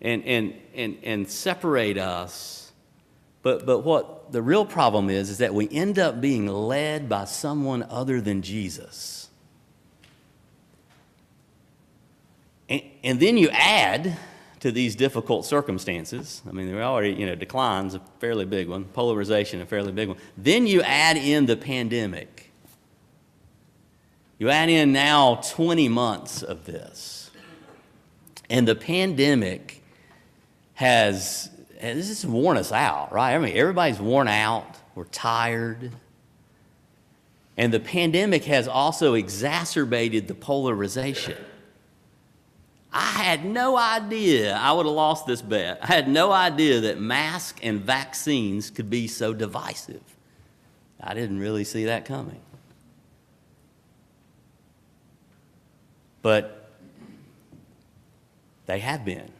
and, 0.01 0.23
and, 0.25 0.53
and, 0.73 0.97
and 1.03 1.29
separate 1.29 1.97
us, 1.97 2.71
but, 3.43 3.65
but 3.65 3.79
what 3.79 4.31
the 4.31 4.41
real 4.41 4.65
problem 4.65 5.09
is, 5.09 5.29
is 5.29 5.39
that 5.39 5.53
we 5.53 5.67
end 5.69 5.99
up 5.99 6.21
being 6.21 6.47
led 6.47 7.09
by 7.09 7.25
someone 7.25 7.83
other 7.83 8.21
than 8.21 8.41
Jesus. 8.41 9.29
And, 12.69 12.81
and 13.03 13.19
then 13.19 13.37
you 13.37 13.49
add 13.51 14.17
to 14.61 14.71
these 14.71 14.95
difficult 14.95 15.45
circumstances, 15.45 16.41
I 16.47 16.51
mean, 16.51 16.71
there 16.71 16.83
already, 16.83 17.13
you 17.13 17.25
know, 17.25 17.33
decline's 17.35 17.95
a 17.95 18.01
fairly 18.19 18.45
big 18.45 18.69
one, 18.69 18.85
polarization 18.85 19.59
a 19.59 19.65
fairly 19.65 19.91
big 19.91 20.07
one. 20.07 20.17
Then 20.37 20.67
you 20.67 20.81
add 20.83 21.17
in 21.17 21.47
the 21.47 21.57
pandemic. 21.57 22.40
You 24.41 24.49
add 24.49 24.69
in 24.69 24.91
now 24.91 25.35
20 25.35 25.87
months 25.87 26.41
of 26.41 26.65
this, 26.65 27.29
and 28.49 28.67
the 28.67 28.73
pandemic 28.73 29.83
has, 30.73 31.51
this 31.79 32.07
has 32.07 32.25
worn 32.25 32.57
us 32.57 32.71
out, 32.71 33.13
right? 33.13 33.35
I 33.35 33.37
mean, 33.37 33.55
everybody's 33.55 33.99
worn 33.99 34.27
out, 34.27 34.65
we're 34.95 35.05
tired. 35.05 35.91
And 37.55 37.71
the 37.71 37.79
pandemic 37.79 38.45
has 38.45 38.67
also 38.67 39.13
exacerbated 39.13 40.27
the 40.27 40.33
polarization. 40.33 41.37
I 42.91 43.11
had 43.11 43.45
no 43.45 43.77
idea 43.77 44.55
I 44.55 44.71
would 44.71 44.87
have 44.87 44.95
lost 44.95 45.27
this 45.27 45.43
bet. 45.43 45.77
I 45.83 45.85
had 45.85 46.09
no 46.09 46.31
idea 46.31 46.79
that 46.79 46.99
masks 46.99 47.59
and 47.61 47.79
vaccines 47.79 48.71
could 48.71 48.89
be 48.89 49.07
so 49.07 49.35
divisive. 49.35 50.01
I 50.99 51.13
didn't 51.13 51.37
really 51.37 51.63
see 51.63 51.85
that 51.85 52.05
coming. 52.05 52.41
But 56.21 56.69
they 58.65 58.79
have 58.79 59.03
been. 59.03 59.31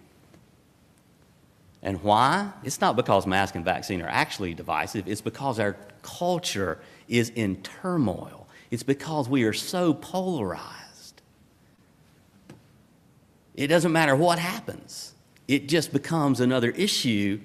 And 1.83 2.01
why? 2.03 2.51
It's 2.63 2.81
not 2.81 2.95
because 2.95 3.25
mask 3.25 3.55
and 3.55 3.65
vaccine 3.65 4.01
are 4.01 4.07
actually 4.09 4.53
divisive, 4.53 5.07
it's 5.07 5.21
because 5.21 5.59
our 5.59 5.75
culture 6.01 6.79
is 7.07 7.29
in 7.29 7.61
turmoil. 7.61 8.47
It's 8.69 8.83
because 8.83 9.27
we 9.27 9.43
are 9.43 9.53
so 9.53 9.93
polarized. 9.93 11.21
It 13.55 13.67
doesn't 13.67 13.91
matter 13.91 14.15
what 14.15 14.39
happens, 14.39 15.13
it 15.47 15.67
just 15.67 15.91
becomes 15.91 16.39
another 16.39 16.69
issue 16.71 17.41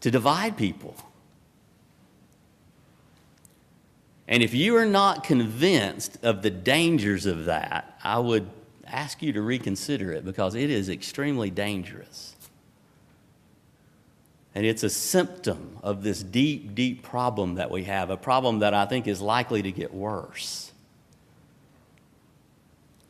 to 0.00 0.10
divide 0.10 0.56
people. 0.56 0.96
And 4.30 4.42
if 4.42 4.52
you 4.52 4.76
are 4.76 4.86
not 4.86 5.24
convinced 5.24 6.18
of 6.22 6.42
the 6.42 6.50
dangers 6.50 7.24
of 7.24 7.46
that, 7.46 7.98
I 8.04 8.18
would 8.18 8.50
ask 8.90 9.22
you 9.22 9.32
to 9.32 9.42
reconsider 9.42 10.12
it 10.12 10.24
because 10.24 10.54
it 10.54 10.70
is 10.70 10.88
extremely 10.88 11.50
dangerous. 11.50 12.34
And 14.54 14.66
it's 14.66 14.82
a 14.82 14.90
symptom 14.90 15.78
of 15.82 16.02
this 16.02 16.22
deep, 16.22 16.74
deep 16.74 17.02
problem 17.02 17.56
that 17.56 17.70
we 17.70 17.84
have, 17.84 18.10
a 18.10 18.16
problem 18.16 18.60
that 18.60 18.74
I 18.74 18.86
think 18.86 19.06
is 19.06 19.20
likely 19.20 19.62
to 19.62 19.70
get 19.70 19.94
worse. 19.94 20.72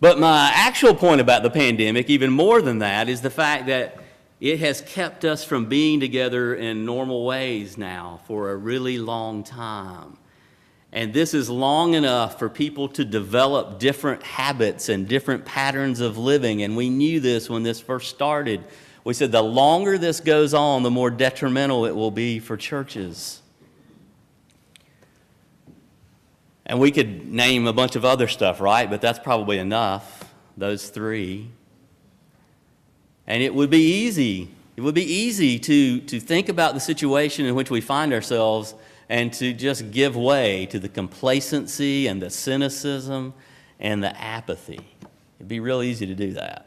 But 0.01 0.19
my 0.19 0.51
actual 0.55 0.95
point 0.95 1.21
about 1.21 1.43
the 1.43 1.51
pandemic, 1.51 2.09
even 2.11 2.31
more 2.31 2.63
than 2.63 2.81
that, 2.81 3.09
is 3.09 3.21
the 3.21 3.31
fact 3.31 3.67
that 3.67 3.99
it 4.41 4.61
has 4.61 4.81
kept 4.83 5.25
us 5.25 5.43
from 5.43 5.67
being 5.67 5.99
together 5.99 6.55
in 6.55 6.85
normal 6.85 7.25
ways 7.25 7.77
now 7.77 8.21
for 8.27 8.51
a 8.51 8.57
really 8.57 8.99
long 8.99 9.43
time. 9.43 10.17
And 10.93 11.13
this 11.13 11.35
is 11.35 11.51
long 11.51 11.95
enough 11.95 12.39
for 12.39 12.49
people 12.49 12.89
to 12.91 13.05
develop 13.05 13.79
different 13.79 14.23
habits 14.23 14.89
and 14.89 15.07
different 15.07 15.45
patterns 15.45 16.01
of 16.01 16.17
living. 16.17 16.63
And 16.63 16.77
we 16.77 16.89
knew 16.89 17.21
this 17.21 17.51
when 17.51 17.63
this 17.63 17.79
first 17.79 18.09
started. 18.09 18.65
We 19.05 19.13
said 19.13 19.31
the 19.31 19.43
longer 19.43 19.99
this 19.99 20.21
goes 20.21 20.55
on, 20.55 20.83
the 20.83 20.91
more 20.91 21.11
detrimental 21.11 21.85
it 21.85 21.95
will 21.95 22.11
be 22.11 22.39
for 22.39 22.57
churches. 22.57 23.43
And 26.65 26.81
we 26.81 26.91
could 26.91 27.27
name 27.31 27.67
a 27.67 27.73
bunch 27.73 27.97
of 27.97 28.05
other 28.05 28.29
stuff, 28.29 28.61
right? 28.61 28.89
But 28.89 29.01
that's 29.01 29.19
probably 29.19 29.59
enough, 29.59 30.33
those 30.57 30.89
three. 30.89 31.51
And 33.27 33.43
it 33.43 33.55
would 33.55 33.71
be 33.71 34.05
easy. 34.05 34.51
It 34.77 34.83
would 34.83 34.95
be 34.95 35.05
easy 35.05 35.59
to, 35.59 36.01
to 36.01 36.21
think 36.21 36.49
about 36.49 36.75
the 36.75 36.81
situation 36.81 37.47
in 37.47 37.55
which 37.55 37.71
we 37.71 37.81
find 37.81 38.13
ourselves 38.13 38.75
and 39.09 39.33
to 39.35 39.53
just 39.53 39.91
give 39.91 40.17
way 40.17 40.67
to 40.67 40.79
the 40.79 40.89
complacency 40.89 42.07
and 42.07 42.21
the 42.21 42.31
cynicism 42.31 43.35
and 43.81 44.03
the 44.03 44.21
apathy. 44.21 44.81
It'd 45.39 45.49
be 45.49 45.61
real 45.61 45.83
easy 45.83 46.07
to 46.07 46.15
do 46.15 46.33
that. 46.35 46.65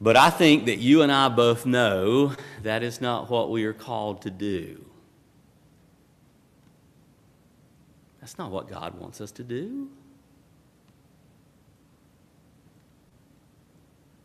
But 0.00 0.16
I 0.16 0.30
think 0.30 0.66
that 0.66 0.78
you 0.78 1.02
and 1.02 1.10
I 1.10 1.28
both 1.28 1.66
know 1.66 2.32
that 2.62 2.82
is 2.82 3.00
not 3.00 3.30
what 3.30 3.50
we 3.50 3.64
are 3.64 3.72
called 3.72 4.22
to 4.22 4.30
do. 4.30 4.84
That's 8.20 8.38
not 8.38 8.50
what 8.50 8.68
God 8.68 8.94
wants 9.00 9.20
us 9.20 9.32
to 9.32 9.42
do. 9.42 9.88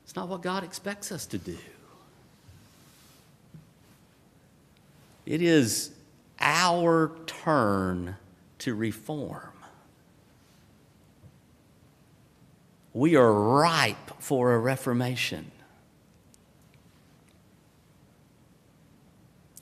It's 0.04 0.16
not 0.16 0.28
what 0.28 0.42
God 0.44 0.64
expects 0.64 1.12
us 1.12 1.26
to 1.28 1.38
do. 1.38 1.58
It 5.26 5.42
is 5.42 5.92
our 6.40 7.18
turn 7.26 8.18
to 8.60 8.76
reform. 8.76 9.54
We 12.94 13.16
are 13.16 13.34
ripe 13.34 14.22
for 14.22 14.54
a 14.54 14.60
reformation. 14.60 15.52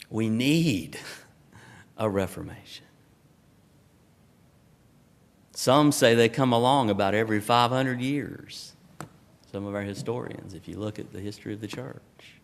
We 0.09 0.29
need 0.29 0.99
a 1.97 2.09
reformation. 2.09 2.85
Some 5.53 5.91
say 5.91 6.15
they 6.15 6.27
come 6.27 6.51
along 6.51 6.89
about 6.89 7.13
every 7.13 7.39
500 7.39 8.01
years. 8.01 8.73
Some 9.51 9.65
of 9.65 9.75
our 9.75 9.81
historians, 9.81 10.53
if 10.53 10.67
you 10.67 10.77
look 10.77 10.99
at 10.99 11.13
the 11.13 11.19
history 11.19 11.53
of 11.53 11.61
the 11.61 11.67
church. 11.67 12.40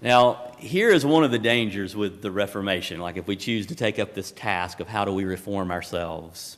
Now, 0.00 0.52
here 0.58 0.90
is 0.90 1.04
one 1.04 1.24
of 1.24 1.30
the 1.30 1.38
dangers 1.38 1.96
with 1.96 2.22
the 2.22 2.30
Reformation, 2.30 3.00
like 3.00 3.16
if 3.16 3.26
we 3.26 3.34
choose 3.34 3.66
to 3.66 3.74
take 3.74 3.98
up 3.98 4.14
this 4.14 4.30
task 4.30 4.80
of 4.80 4.88
how 4.88 5.04
do 5.04 5.12
we 5.12 5.24
reform 5.24 5.70
ourselves. 5.70 6.56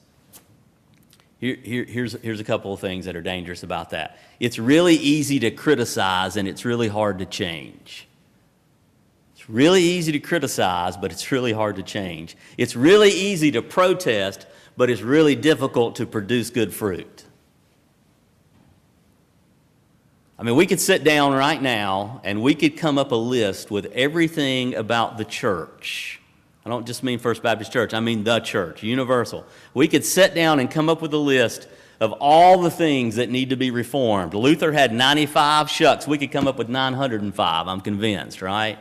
Here, 1.39 1.57
here, 1.63 1.85
here's, 1.85 2.13
here's 2.21 2.41
a 2.41 2.45
couple 2.45 2.75
of 2.75 2.81
things 2.81 3.07
that 3.07 3.17
are 3.17 3.23
dangerous 3.23 3.63
about 3.63 3.91
that. 3.91 4.19
It's 4.41 4.59
really 4.59 4.97
easy 4.97 5.39
to 5.41 5.51
criticize 5.51 6.37
and 6.37 6.47
it's 6.47 6.67
really 6.67 6.89
hard 6.89 7.19
to 7.21 7.27
change. 7.27 8.07
It's 9.35 9.49
really 9.49 9.83
easy 9.83 10.13
to 10.13 10.21
criticize, 10.21 10.99
but 10.99 11.11
it's 11.11 11.33
really 11.33 11.53
hard 11.53 11.77
to 11.77 11.83
change. 11.83 12.37
It's 12.59 12.77
really 12.77 13.09
easy 13.09 13.51
to 13.53 13.63
protest, 13.63 14.47
but 14.77 14.91
it's 14.91 15.01
really 15.01 15.35
difficult 15.35 15.97
to 15.97 16.05
produce 16.05 16.51
good 16.51 16.75
fruit. 16.75 17.25
I 20.41 20.43
mean, 20.43 20.57
we 20.57 20.65
could 20.65 20.81
sit 20.81 21.05
down 21.05 21.35
right 21.35 21.61
now 21.61 22.23
and 22.25 22.43
we 22.43 22.55
could 22.55 22.79
come 22.79 22.97
up 22.97 23.13
a 23.13 23.17
list 23.17 23.71
with 23.71 23.93
everything 23.93 24.75
about 24.75 25.19
the 25.19 25.25
church. 25.27 26.19
I 26.65 26.71
don't 26.71 26.87
just 26.87 27.03
mean 27.03 27.19
First 27.19 27.43
Baptist 27.43 27.71
Church, 27.75 27.93
I 27.93 28.01
mean 28.01 28.25
the 28.25 28.41
church, 28.41 28.83
universal. 28.83 29.45
We 29.75 29.87
could 29.87 30.03
sit 30.03 30.35
down 30.35 30.59
and 30.59 30.71
come 30.71 30.89
up 30.89 31.03
with 31.03 31.13
a 31.13 31.19
list 31.19 31.69
of 32.01 32.13
all 32.21 32.63
the 32.63 32.71
things 32.71 33.17
that 33.17 33.29
need 33.29 33.51
to 33.51 33.57
be 33.57 33.71
reformed. 33.71 34.33
Luther 34.33 34.73
had 34.73 34.95
95 34.95 35.69
shucks. 35.69 36.07
We 36.09 36.17
could 36.17 36.33
come 36.33 36.49
up 36.49 36.57
with 36.57 36.71
905, 36.71 37.69
I'm 37.69 37.83
convinced, 37.83 38.41
right? 38.41 38.79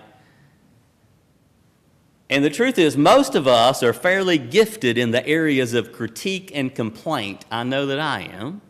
And 2.29 2.41
the 2.41 2.49
truth 2.49 2.79
is, 2.79 2.95
most 2.95 3.35
of 3.35 3.49
us 3.49 3.83
are 3.83 3.91
fairly 3.91 4.37
gifted 4.37 4.97
in 4.97 5.11
the 5.11 5.27
areas 5.27 5.73
of 5.73 5.91
critique 5.91 6.53
and 6.55 6.73
complaint. 6.73 7.43
I 7.51 7.63
know 7.63 7.85
that 7.87 7.99
I 7.99 8.21
am. 8.21 8.61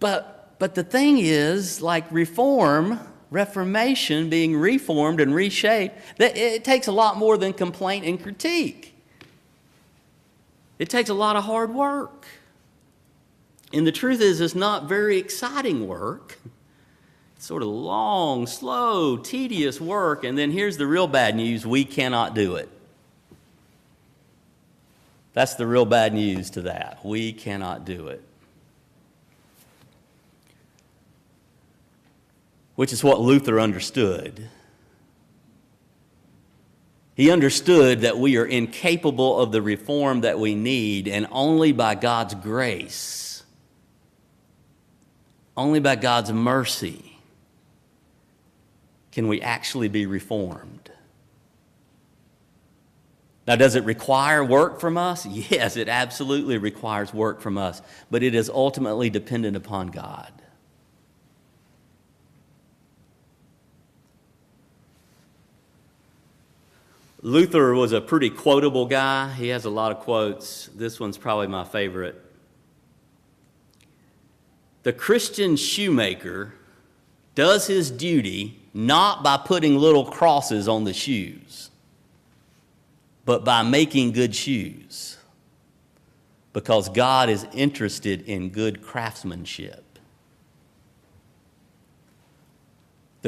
But, 0.00 0.54
but 0.58 0.74
the 0.74 0.84
thing 0.84 1.18
is, 1.18 1.82
like 1.82 2.10
reform, 2.10 3.00
reformation, 3.30 4.30
being 4.30 4.56
reformed 4.56 5.20
and 5.20 5.34
reshaped, 5.34 5.98
that 6.18 6.36
it 6.36 6.64
takes 6.64 6.86
a 6.86 6.92
lot 6.92 7.16
more 7.16 7.36
than 7.36 7.52
complaint 7.52 8.04
and 8.04 8.22
critique. 8.22 8.94
It 10.78 10.88
takes 10.88 11.10
a 11.10 11.14
lot 11.14 11.36
of 11.36 11.44
hard 11.44 11.74
work. 11.74 12.26
And 13.72 13.86
the 13.86 13.92
truth 13.92 14.20
is, 14.20 14.40
it's 14.40 14.54
not 14.54 14.88
very 14.88 15.18
exciting 15.18 15.86
work. 15.86 16.38
It's 17.36 17.46
sort 17.46 17.62
of 17.62 17.68
long, 17.68 18.46
slow, 18.46 19.16
tedious 19.16 19.80
work. 19.80 20.24
And 20.24 20.38
then 20.38 20.50
here's 20.50 20.76
the 20.76 20.86
real 20.86 21.06
bad 21.06 21.36
news 21.36 21.66
we 21.66 21.84
cannot 21.84 22.34
do 22.34 22.56
it. 22.56 22.68
That's 25.34 25.54
the 25.54 25.66
real 25.66 25.84
bad 25.84 26.14
news 26.14 26.50
to 26.50 26.62
that. 26.62 27.04
We 27.04 27.32
cannot 27.32 27.84
do 27.84 28.08
it. 28.08 28.24
Which 32.78 32.92
is 32.92 33.02
what 33.02 33.20
Luther 33.20 33.58
understood. 33.58 34.48
He 37.16 37.28
understood 37.28 38.02
that 38.02 38.18
we 38.18 38.36
are 38.36 38.44
incapable 38.44 39.40
of 39.40 39.50
the 39.50 39.60
reform 39.60 40.20
that 40.20 40.38
we 40.38 40.54
need, 40.54 41.08
and 41.08 41.26
only 41.32 41.72
by 41.72 41.96
God's 41.96 42.34
grace, 42.36 43.42
only 45.56 45.80
by 45.80 45.96
God's 45.96 46.32
mercy, 46.32 47.18
can 49.10 49.26
we 49.26 49.42
actually 49.42 49.88
be 49.88 50.06
reformed. 50.06 50.92
Now, 53.48 53.56
does 53.56 53.74
it 53.74 53.82
require 53.82 54.44
work 54.44 54.78
from 54.78 54.96
us? 54.96 55.26
Yes, 55.26 55.76
it 55.76 55.88
absolutely 55.88 56.58
requires 56.58 57.12
work 57.12 57.40
from 57.40 57.58
us, 57.58 57.82
but 58.08 58.22
it 58.22 58.36
is 58.36 58.48
ultimately 58.48 59.10
dependent 59.10 59.56
upon 59.56 59.88
God. 59.88 60.37
Luther 67.20 67.74
was 67.74 67.92
a 67.92 68.00
pretty 68.00 68.30
quotable 68.30 68.86
guy. 68.86 69.32
He 69.32 69.48
has 69.48 69.64
a 69.64 69.70
lot 69.70 69.90
of 69.90 69.98
quotes. 70.00 70.68
This 70.68 71.00
one's 71.00 71.18
probably 71.18 71.48
my 71.48 71.64
favorite. 71.64 72.22
The 74.84 74.92
Christian 74.92 75.56
shoemaker 75.56 76.54
does 77.34 77.66
his 77.66 77.90
duty 77.90 78.60
not 78.72 79.22
by 79.24 79.36
putting 79.36 79.76
little 79.76 80.04
crosses 80.04 80.68
on 80.68 80.84
the 80.84 80.92
shoes, 80.92 81.70
but 83.24 83.44
by 83.44 83.62
making 83.62 84.12
good 84.12 84.34
shoes, 84.34 85.18
because 86.52 86.88
God 86.88 87.28
is 87.28 87.46
interested 87.52 88.22
in 88.22 88.50
good 88.50 88.80
craftsmanship. 88.82 89.84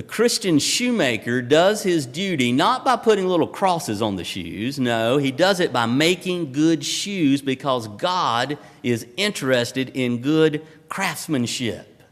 The 0.00 0.06
Christian 0.06 0.58
shoemaker 0.58 1.42
does 1.42 1.82
his 1.82 2.06
duty 2.06 2.52
not 2.52 2.86
by 2.86 2.96
putting 2.96 3.28
little 3.28 3.46
crosses 3.46 4.00
on 4.00 4.16
the 4.16 4.24
shoes. 4.24 4.80
No, 4.80 5.18
he 5.18 5.30
does 5.30 5.60
it 5.60 5.74
by 5.74 5.84
making 5.84 6.52
good 6.52 6.82
shoes 6.82 7.42
because 7.42 7.86
God 7.86 8.56
is 8.82 9.06
interested 9.18 9.90
in 9.90 10.22
good 10.22 10.66
craftsmanship. 10.88 12.02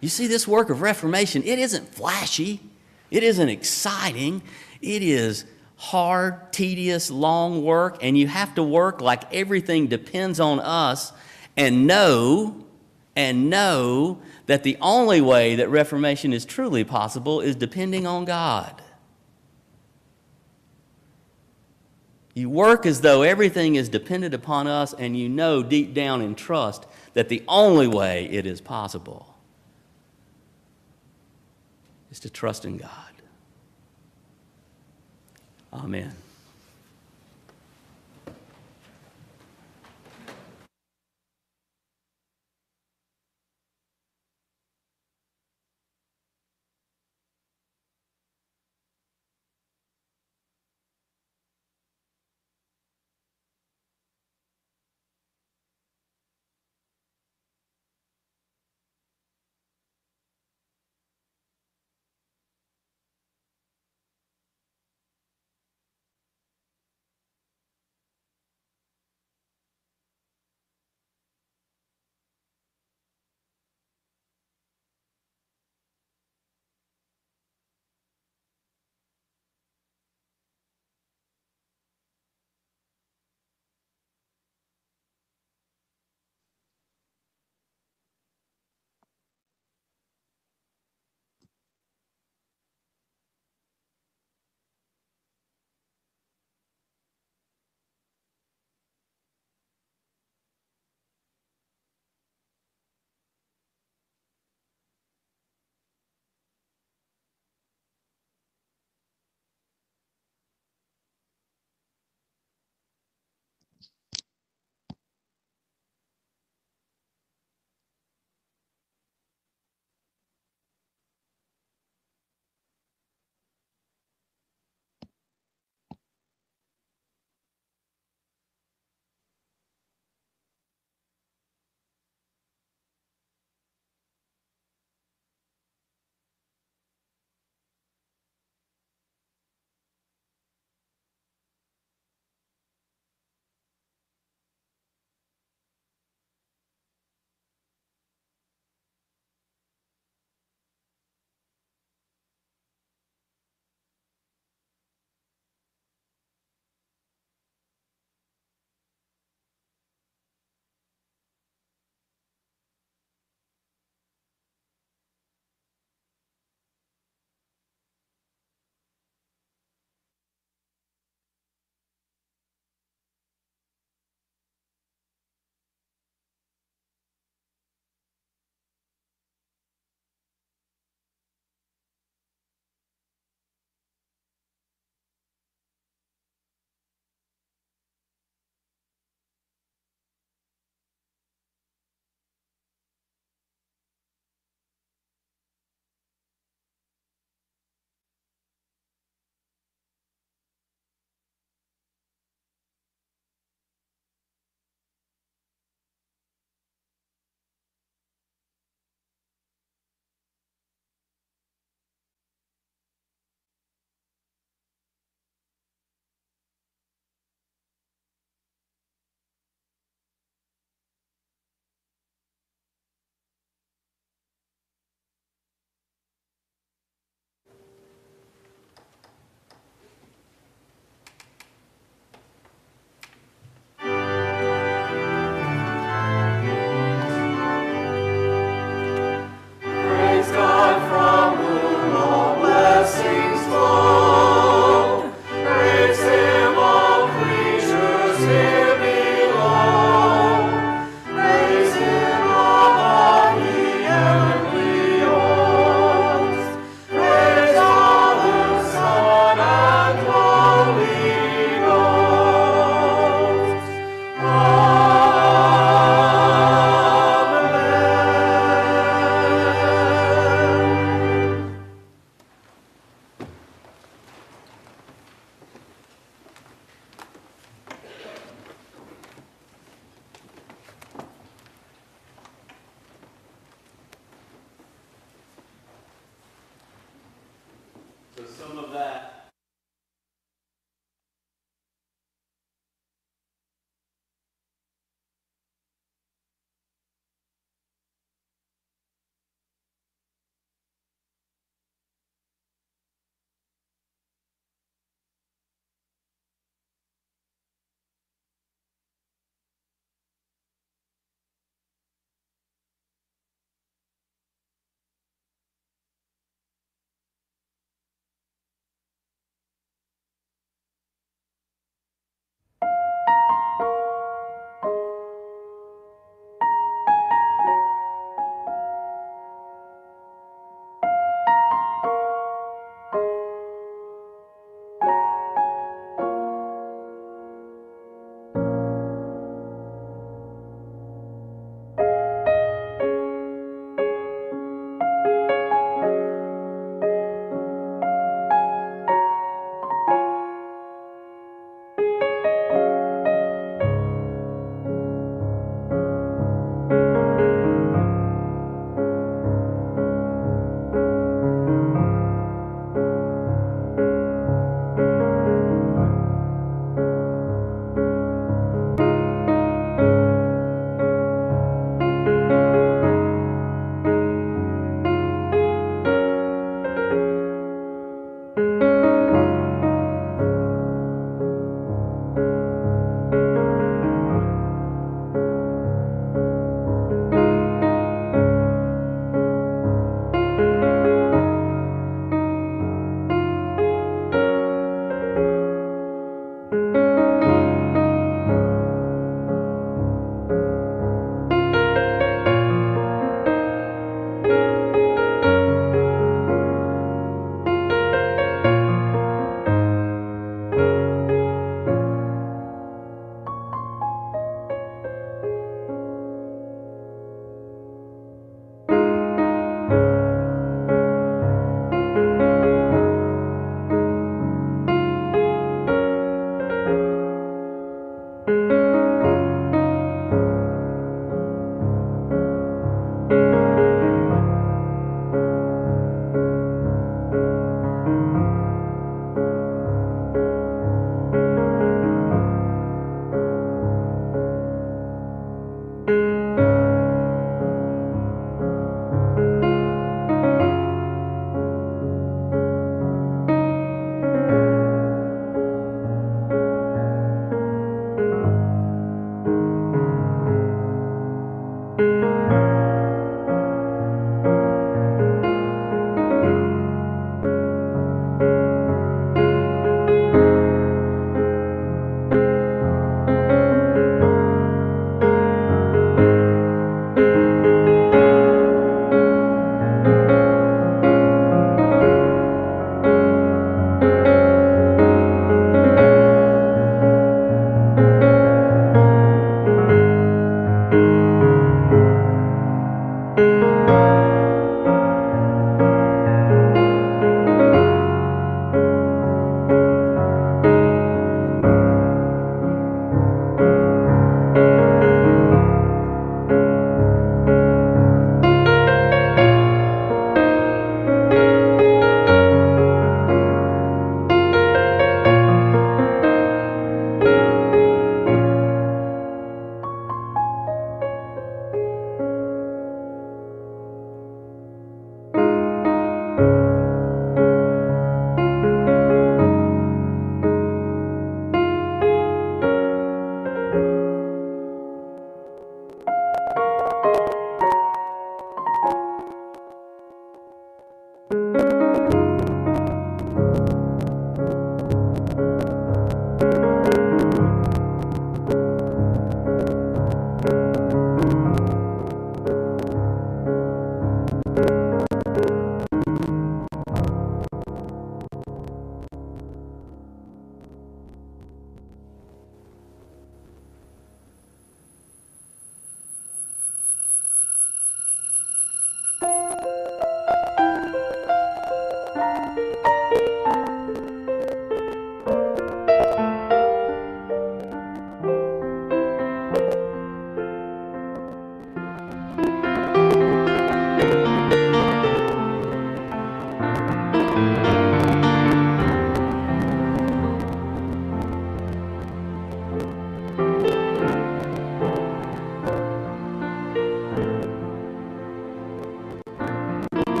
You 0.00 0.10
see, 0.10 0.26
this 0.26 0.46
work 0.46 0.68
of 0.68 0.82
reformation, 0.82 1.42
it 1.44 1.58
isn't 1.58 1.94
flashy, 1.94 2.60
it 3.10 3.22
isn't 3.22 3.48
exciting, 3.48 4.42
it 4.82 5.02
is 5.02 5.46
hard, 5.76 6.52
tedious, 6.52 7.10
long 7.10 7.64
work, 7.64 7.96
and 8.02 8.18
you 8.18 8.26
have 8.26 8.54
to 8.56 8.62
work 8.62 9.00
like 9.00 9.32
everything 9.32 9.86
depends 9.86 10.38
on 10.38 10.60
us 10.60 11.14
and 11.56 11.86
know 11.86 12.66
and 13.16 13.48
know 13.48 14.20
that 14.50 14.64
the 14.64 14.76
only 14.80 15.20
way 15.20 15.54
that 15.54 15.68
reformation 15.68 16.32
is 16.32 16.44
truly 16.44 16.82
possible 16.82 17.40
is 17.40 17.54
depending 17.54 18.04
on 18.04 18.24
God. 18.24 18.82
You 22.34 22.50
work 22.50 22.84
as 22.84 23.00
though 23.00 23.22
everything 23.22 23.76
is 23.76 23.88
dependent 23.88 24.34
upon 24.34 24.66
us, 24.66 24.92
and 24.92 25.16
you 25.16 25.28
know 25.28 25.62
deep 25.62 25.94
down 25.94 26.20
in 26.20 26.34
trust 26.34 26.84
that 27.14 27.28
the 27.28 27.44
only 27.46 27.86
way 27.86 28.28
it 28.28 28.44
is 28.44 28.60
possible 28.60 29.36
is 32.10 32.18
to 32.18 32.28
trust 32.28 32.64
in 32.64 32.76
God. 32.76 33.12
Amen. 35.72 36.12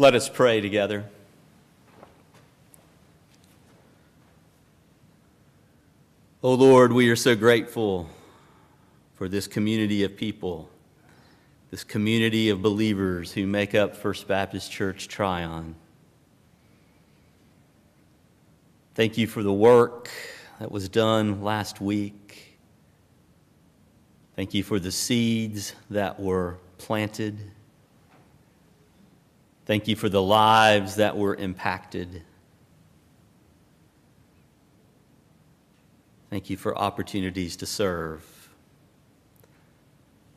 Let 0.00 0.14
us 0.14 0.28
pray 0.28 0.60
together. 0.60 1.04
Oh 6.40 6.54
Lord, 6.54 6.92
we 6.92 7.10
are 7.10 7.16
so 7.16 7.34
grateful 7.34 8.08
for 9.14 9.28
this 9.28 9.48
community 9.48 10.04
of 10.04 10.16
people, 10.16 10.70
this 11.72 11.82
community 11.82 12.48
of 12.48 12.62
believers 12.62 13.32
who 13.32 13.44
make 13.44 13.74
up 13.74 13.96
First 13.96 14.28
Baptist 14.28 14.70
Church 14.70 15.08
Tryon. 15.08 15.74
Thank 18.94 19.18
you 19.18 19.26
for 19.26 19.42
the 19.42 19.52
work 19.52 20.10
that 20.60 20.70
was 20.70 20.88
done 20.88 21.42
last 21.42 21.80
week. 21.80 22.56
Thank 24.36 24.54
you 24.54 24.62
for 24.62 24.78
the 24.78 24.92
seeds 24.92 25.74
that 25.90 26.20
were 26.20 26.58
planted. 26.78 27.36
Thank 29.68 29.86
you 29.86 29.96
for 29.96 30.08
the 30.08 30.22
lives 30.22 30.94
that 30.94 31.14
were 31.14 31.34
impacted. 31.34 32.22
Thank 36.30 36.48
you 36.48 36.56
for 36.56 36.76
opportunities 36.78 37.54
to 37.56 37.66
serve. 37.66 38.24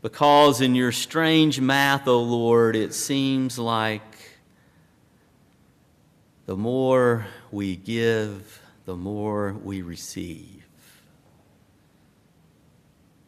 Because 0.02 0.60
in 0.60 0.76
your 0.76 0.92
strange 0.92 1.62
math, 1.62 2.10
O 2.10 2.16
oh 2.16 2.24
Lord, 2.24 2.76
it 2.76 2.94
seems 2.94 3.58
like 3.58 4.02
the 6.46 6.58
more 6.58 7.26
we 7.54 7.78
give, 7.78 8.62
the 8.84 8.98
more 8.98 9.54
we 9.64 9.82
receive. 9.82 10.68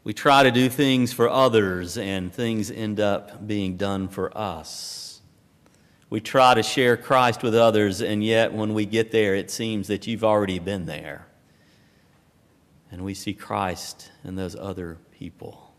We 0.04 0.12
try 0.12 0.44
to 0.44 0.52
do 0.52 0.68
things 0.68 1.14
for 1.14 1.30
others, 1.30 1.98
and 1.98 2.34
things 2.34 2.70
end 2.70 3.00
up 3.00 3.48
being 3.48 3.78
done 3.78 4.10
for 4.10 4.38
us. 4.38 5.13
We 6.14 6.22
try 6.22 6.54
to 6.54 6.62
share 6.62 6.96
Christ 6.96 7.42
with 7.42 7.56
others, 7.56 8.00
and 8.00 8.24
yet 8.24 8.54
when 8.54 8.76
we 8.76 8.86
get 8.86 9.10
there, 9.10 9.34
it 9.34 9.50
seems 9.50 9.88
that 9.88 10.06
you've 10.06 10.24
already 10.24 10.60
been 10.60 10.86
there 10.86 11.26
and 12.92 13.04
we 13.04 13.16
see 13.16 13.34
Christ 13.34 14.12
in 14.24 14.36
those 14.36 14.56
other 14.56 15.00
people. 15.18 15.74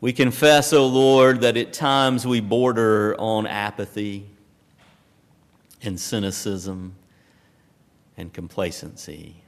We 0.00 0.12
confess, 0.12 0.72
O 0.72 0.78
oh 0.78 0.86
Lord, 0.88 1.42
that 1.42 1.56
at 1.56 1.72
times 1.72 2.26
we 2.26 2.40
border 2.40 3.14
on 3.16 3.46
apathy 3.46 4.26
and 5.80 6.00
cynicism 6.00 6.96
and 8.16 8.32
complacency. 8.32 9.39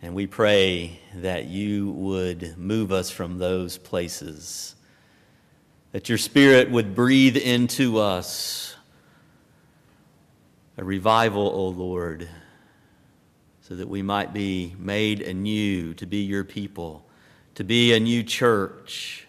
And 0.00 0.14
we 0.14 0.28
pray 0.28 1.00
that 1.16 1.46
you 1.46 1.90
would 1.90 2.56
move 2.56 2.92
us 2.92 3.10
from 3.10 3.38
those 3.38 3.78
places, 3.78 4.76
that 5.90 6.08
your 6.08 6.18
Spirit 6.18 6.70
would 6.70 6.94
breathe 6.94 7.36
into 7.36 7.98
us 7.98 8.76
a 10.76 10.84
revival, 10.84 11.48
O 11.48 11.68
Lord, 11.68 12.28
so 13.60 13.74
that 13.74 13.88
we 13.88 14.00
might 14.00 14.32
be 14.32 14.76
made 14.78 15.20
anew 15.20 15.92
to 15.94 16.06
be 16.06 16.18
your 16.18 16.44
people, 16.44 17.04
to 17.56 17.64
be 17.64 17.92
a 17.92 17.98
new 17.98 18.22
church, 18.22 19.26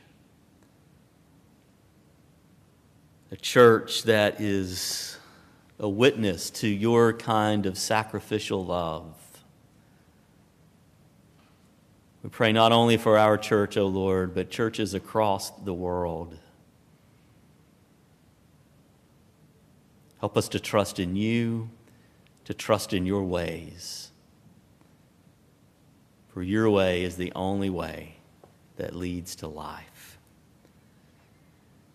a 3.31 3.35
church 3.35 4.03
that 4.03 4.39
is 4.39 5.17
a 5.79 5.89
witness 5.89 6.51
to 6.51 6.67
your 6.67 7.11
kind 7.13 7.65
of 7.65 7.75
sacrificial 7.75 8.63
love. 8.63 9.15
We 12.23 12.29
pray 12.29 12.51
not 12.51 12.71
only 12.71 12.97
for 12.97 13.17
our 13.17 13.37
church, 13.37 13.77
O 13.77 13.87
Lord, 13.87 14.35
but 14.35 14.49
churches 14.49 14.93
across 14.93 15.51
the 15.51 15.73
world. 15.73 16.37
Help 20.19 20.35
us 20.35 20.49
to 20.49 20.59
trust 20.59 20.99
in 20.99 21.15
you, 21.15 21.69
to 22.43 22.53
trust 22.53 22.93
in 22.93 23.05
your 23.05 23.23
ways. 23.23 24.11
For 26.33 26.43
your 26.43 26.69
way 26.69 27.03
is 27.03 27.15
the 27.15 27.31
only 27.35 27.69
way 27.69 28.17
that 28.75 28.95
leads 28.95 29.35
to 29.37 29.47
life. 29.47 30.17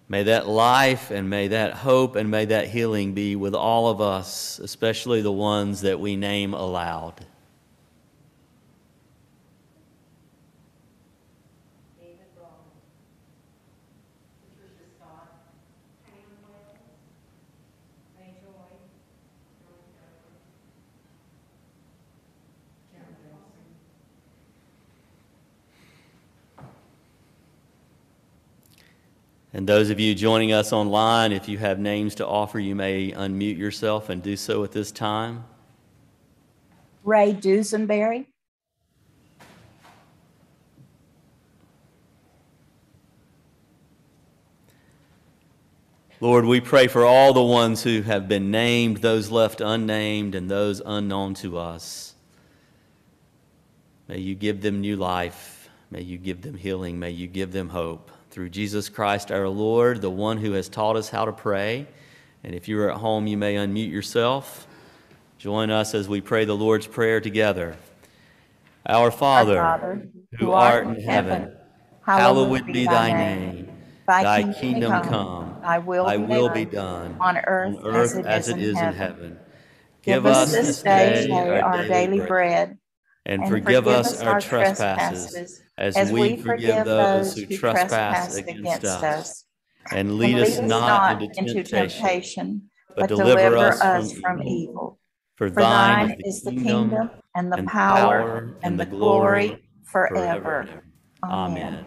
May 0.08 0.22
that 0.24 0.48
life 0.48 1.10
and 1.10 1.28
may 1.28 1.48
that 1.48 1.74
hope 1.74 2.16
and 2.16 2.30
may 2.30 2.44
that 2.46 2.68
healing 2.68 3.12
be 3.12 3.36
with 3.36 3.54
all 3.54 3.88
of 3.88 4.00
us, 4.00 4.58
especially 4.58 5.22
the 5.22 5.32
ones 5.32 5.82
that 5.82 6.00
we 6.00 6.16
name 6.16 6.54
aloud. 6.54 7.24
And 29.56 29.68
those 29.68 29.88
of 29.90 30.00
you 30.00 30.16
joining 30.16 30.52
us 30.52 30.72
online, 30.72 31.30
if 31.30 31.48
you 31.48 31.58
have 31.58 31.78
names 31.78 32.16
to 32.16 32.26
offer, 32.26 32.58
you 32.58 32.74
may 32.74 33.12
unmute 33.12 33.56
yourself 33.56 34.08
and 34.08 34.20
do 34.20 34.36
so 34.36 34.64
at 34.64 34.72
this 34.72 34.90
time. 34.90 35.44
Ray 37.04 37.32
Dusenberry. 37.32 38.26
Lord, 46.20 46.46
we 46.46 46.60
pray 46.60 46.88
for 46.88 47.04
all 47.04 47.32
the 47.32 47.42
ones 47.42 47.84
who 47.84 48.02
have 48.02 48.26
been 48.26 48.50
named, 48.50 48.96
those 48.96 49.30
left 49.30 49.60
unnamed, 49.60 50.34
and 50.34 50.50
those 50.50 50.82
unknown 50.84 51.34
to 51.34 51.58
us. 51.58 52.16
May 54.08 54.18
you 54.18 54.34
give 54.34 54.62
them 54.62 54.80
new 54.80 54.96
life. 54.96 55.70
May 55.92 56.00
you 56.00 56.18
give 56.18 56.42
them 56.42 56.56
healing. 56.56 56.98
May 56.98 57.12
you 57.12 57.28
give 57.28 57.52
them 57.52 57.68
hope 57.68 58.10
through 58.34 58.48
Jesus 58.48 58.88
Christ 58.88 59.30
our 59.30 59.48
Lord, 59.48 60.00
the 60.00 60.10
one 60.10 60.38
who 60.38 60.52
has 60.52 60.68
taught 60.68 60.96
us 60.96 61.08
how 61.08 61.24
to 61.24 61.30
pray. 61.30 61.86
And 62.42 62.52
if 62.52 62.66
you're 62.66 62.90
at 62.90 62.96
home, 62.96 63.28
you 63.28 63.36
may 63.36 63.54
unmute 63.54 63.92
yourself. 63.92 64.66
Join 65.38 65.70
us 65.70 65.94
as 65.94 66.08
we 66.08 66.20
pray 66.20 66.44
the 66.44 66.56
Lord's 66.56 66.88
Prayer 66.88 67.20
together. 67.20 67.76
Our 68.86 69.12
Father, 69.12 69.60
our 69.60 69.78
Father 69.78 70.08
who 70.36 70.50
art 70.50 70.84
in 70.88 71.00
heaven, 71.00 71.56
hallowed 72.04 72.66
be 72.66 72.86
thy 72.86 73.12
name. 73.12 73.68
Thy 74.08 74.52
kingdom 74.52 75.04
come, 75.04 75.56
thy 75.62 75.78
will, 75.78 76.04
thy 76.04 76.16
be, 76.16 76.24
will 76.24 76.48
done 76.48 76.54
be 76.54 76.64
done 76.64 77.16
on 77.20 77.36
earth, 77.38 77.76
on 77.78 77.86
earth 77.86 78.26
as 78.26 78.48
it 78.48 78.58
is, 78.58 78.70
in, 78.70 78.76
heaven. 78.76 78.94
heaven. 78.94 79.38
Give 80.02 80.26
us 80.26 80.50
this 80.50 80.82
day 80.82 81.30
our 81.30 81.86
daily 81.86 82.18
bread, 82.18 82.78
and 83.26 83.48
forgive 83.48 83.86
us 83.86 84.20
our 84.20 84.40
trespasses 84.40 85.62
as 85.78 86.12
we 86.12 86.36
forgive 86.36 86.84
those 86.84 87.34
who 87.36 87.46
trespass 87.46 88.36
against 88.36 88.84
us. 88.84 89.44
And 89.92 90.16
lead 90.16 90.38
us 90.38 90.58
not 90.60 91.20
into 91.22 91.62
temptation, 91.62 92.70
but 92.96 93.08
deliver 93.08 93.56
us 93.56 94.12
from 94.18 94.42
evil. 94.42 94.98
For 95.36 95.50
thine 95.50 96.16
is 96.20 96.42
the 96.42 96.52
kingdom, 96.52 97.10
and 97.34 97.52
the 97.52 97.64
power, 97.64 98.54
and 98.62 98.78
the 98.78 98.86
glory 98.86 99.66
forever. 99.84 100.84
Amen. 101.22 101.84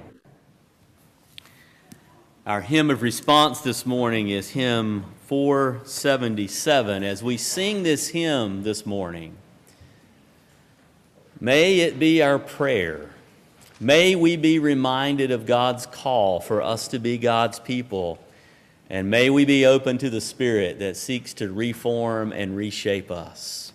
Our 2.45 2.61
hymn 2.61 2.89
of 2.89 3.01
response 3.01 3.61
this 3.61 3.85
morning 3.85 4.29
is 4.29 4.51
hymn 4.51 5.05
477. 5.25 7.03
As 7.03 7.23
we 7.23 7.37
sing 7.37 7.83
this 7.83 8.09
hymn 8.09 8.63
this 8.63 8.85
morning, 8.85 9.37
may 11.39 11.79
it 11.79 11.99
be 11.99 12.21
our 12.21 12.39
prayer 12.39 13.09
May 13.79 14.15
we 14.15 14.37
be 14.37 14.57
reminded 14.57 15.29
of 15.29 15.45
God's 15.45 15.85
call 15.85 16.39
for 16.39 16.63
us 16.63 16.87
to 16.87 16.99
be 16.99 17.19
God's 17.19 17.59
people, 17.59 18.17
and 18.89 19.11
may 19.11 19.29
we 19.29 19.45
be 19.45 19.67
open 19.67 19.99
to 19.99 20.09
the 20.09 20.21
Spirit 20.21 20.79
that 20.79 20.97
seeks 20.97 21.35
to 21.35 21.53
reform 21.53 22.31
and 22.31 22.55
reshape 22.55 23.11
us. 23.11 23.71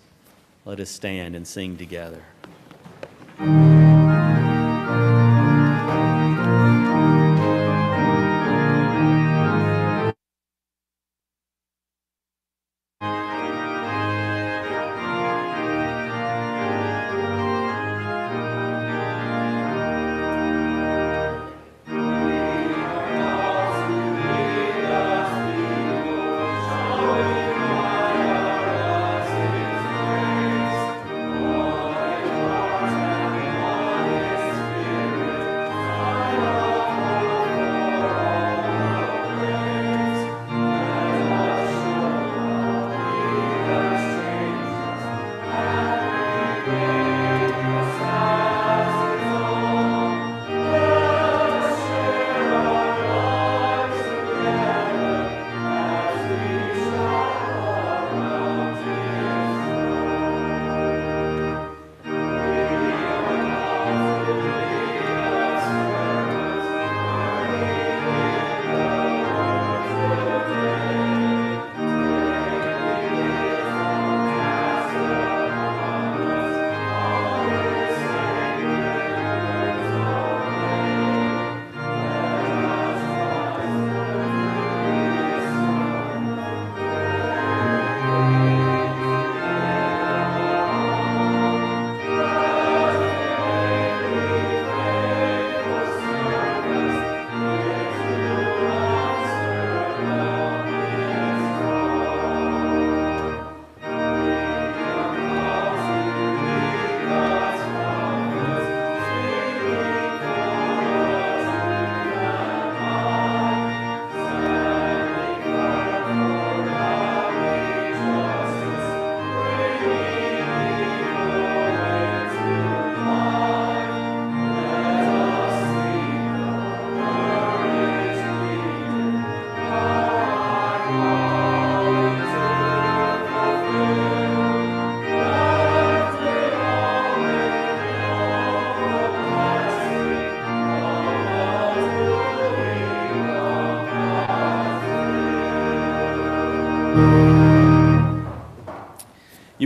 Let 0.65 0.81
us 0.81 0.89
stand 0.89 1.37
and 1.37 1.47
sing 1.47 1.77
together. 1.77 2.21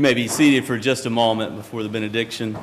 May 0.08 0.14
be 0.14 0.30
seated 0.30 0.64
for 0.64 0.78
just 0.78 1.06
a 1.06 1.10
moment 1.10 1.54
before 1.58 1.84
the 1.84 1.90
benediction. 1.90 2.58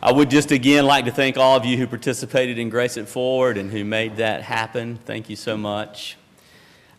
I 0.00 0.12
would 0.12 0.30
just 0.30 0.52
again 0.52 0.86
like 0.86 1.06
to 1.06 1.10
thank 1.10 1.36
all 1.36 1.56
of 1.56 1.64
you 1.64 1.76
who 1.76 1.88
participated 1.88 2.60
in 2.60 2.70
Grace 2.70 2.96
It 2.96 3.08
Forward 3.08 3.58
and 3.58 3.72
who 3.72 3.84
made 3.84 4.18
that 4.18 4.42
happen. 4.42 5.00
Thank 5.04 5.28
you 5.28 5.34
so 5.34 5.56
much. 5.56 6.16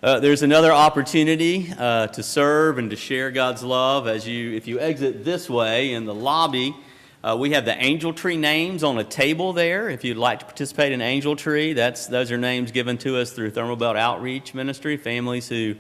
Uh, 0.04 0.20
there's 0.20 0.44
another 0.44 0.74
opportunity 0.74 1.74
uh, 1.80 2.08
to 2.08 2.22
serve 2.22 2.80
and 2.80 2.90
to 2.90 2.98
share 2.98 3.32
God's 3.32 3.64
love 3.64 4.10
as 4.10 4.28
you, 4.28 4.52
if 4.52 4.68
you 4.68 4.78
exit 4.82 5.24
this 5.24 5.50
way 5.50 5.94
in 5.94 6.04
the 6.04 6.14
lobby. 6.14 6.76
Uh, 7.24 7.38
we 7.40 7.52
have 7.52 7.64
the 7.64 7.82
Angel 7.82 8.12
Tree 8.12 8.36
names 8.36 8.84
on 8.84 8.98
a 8.98 9.06
table 9.06 9.54
there. 9.54 9.88
If 9.88 10.04
you'd 10.04 10.18
like 10.18 10.40
to 10.40 10.46
participate 10.46 10.92
in 10.92 11.00
Angel 11.00 11.38
Tree, 11.38 11.72
that's 11.72 12.08
those 12.08 12.30
are 12.30 12.38
names 12.38 12.74
given 12.74 12.98
to 12.98 13.16
us 13.16 13.32
through 13.32 13.52
Thermal 13.52 13.78
Belt 13.78 13.96
Outreach 13.96 14.54
Ministry. 14.54 14.98
Families 14.98 15.48
who 15.48 15.76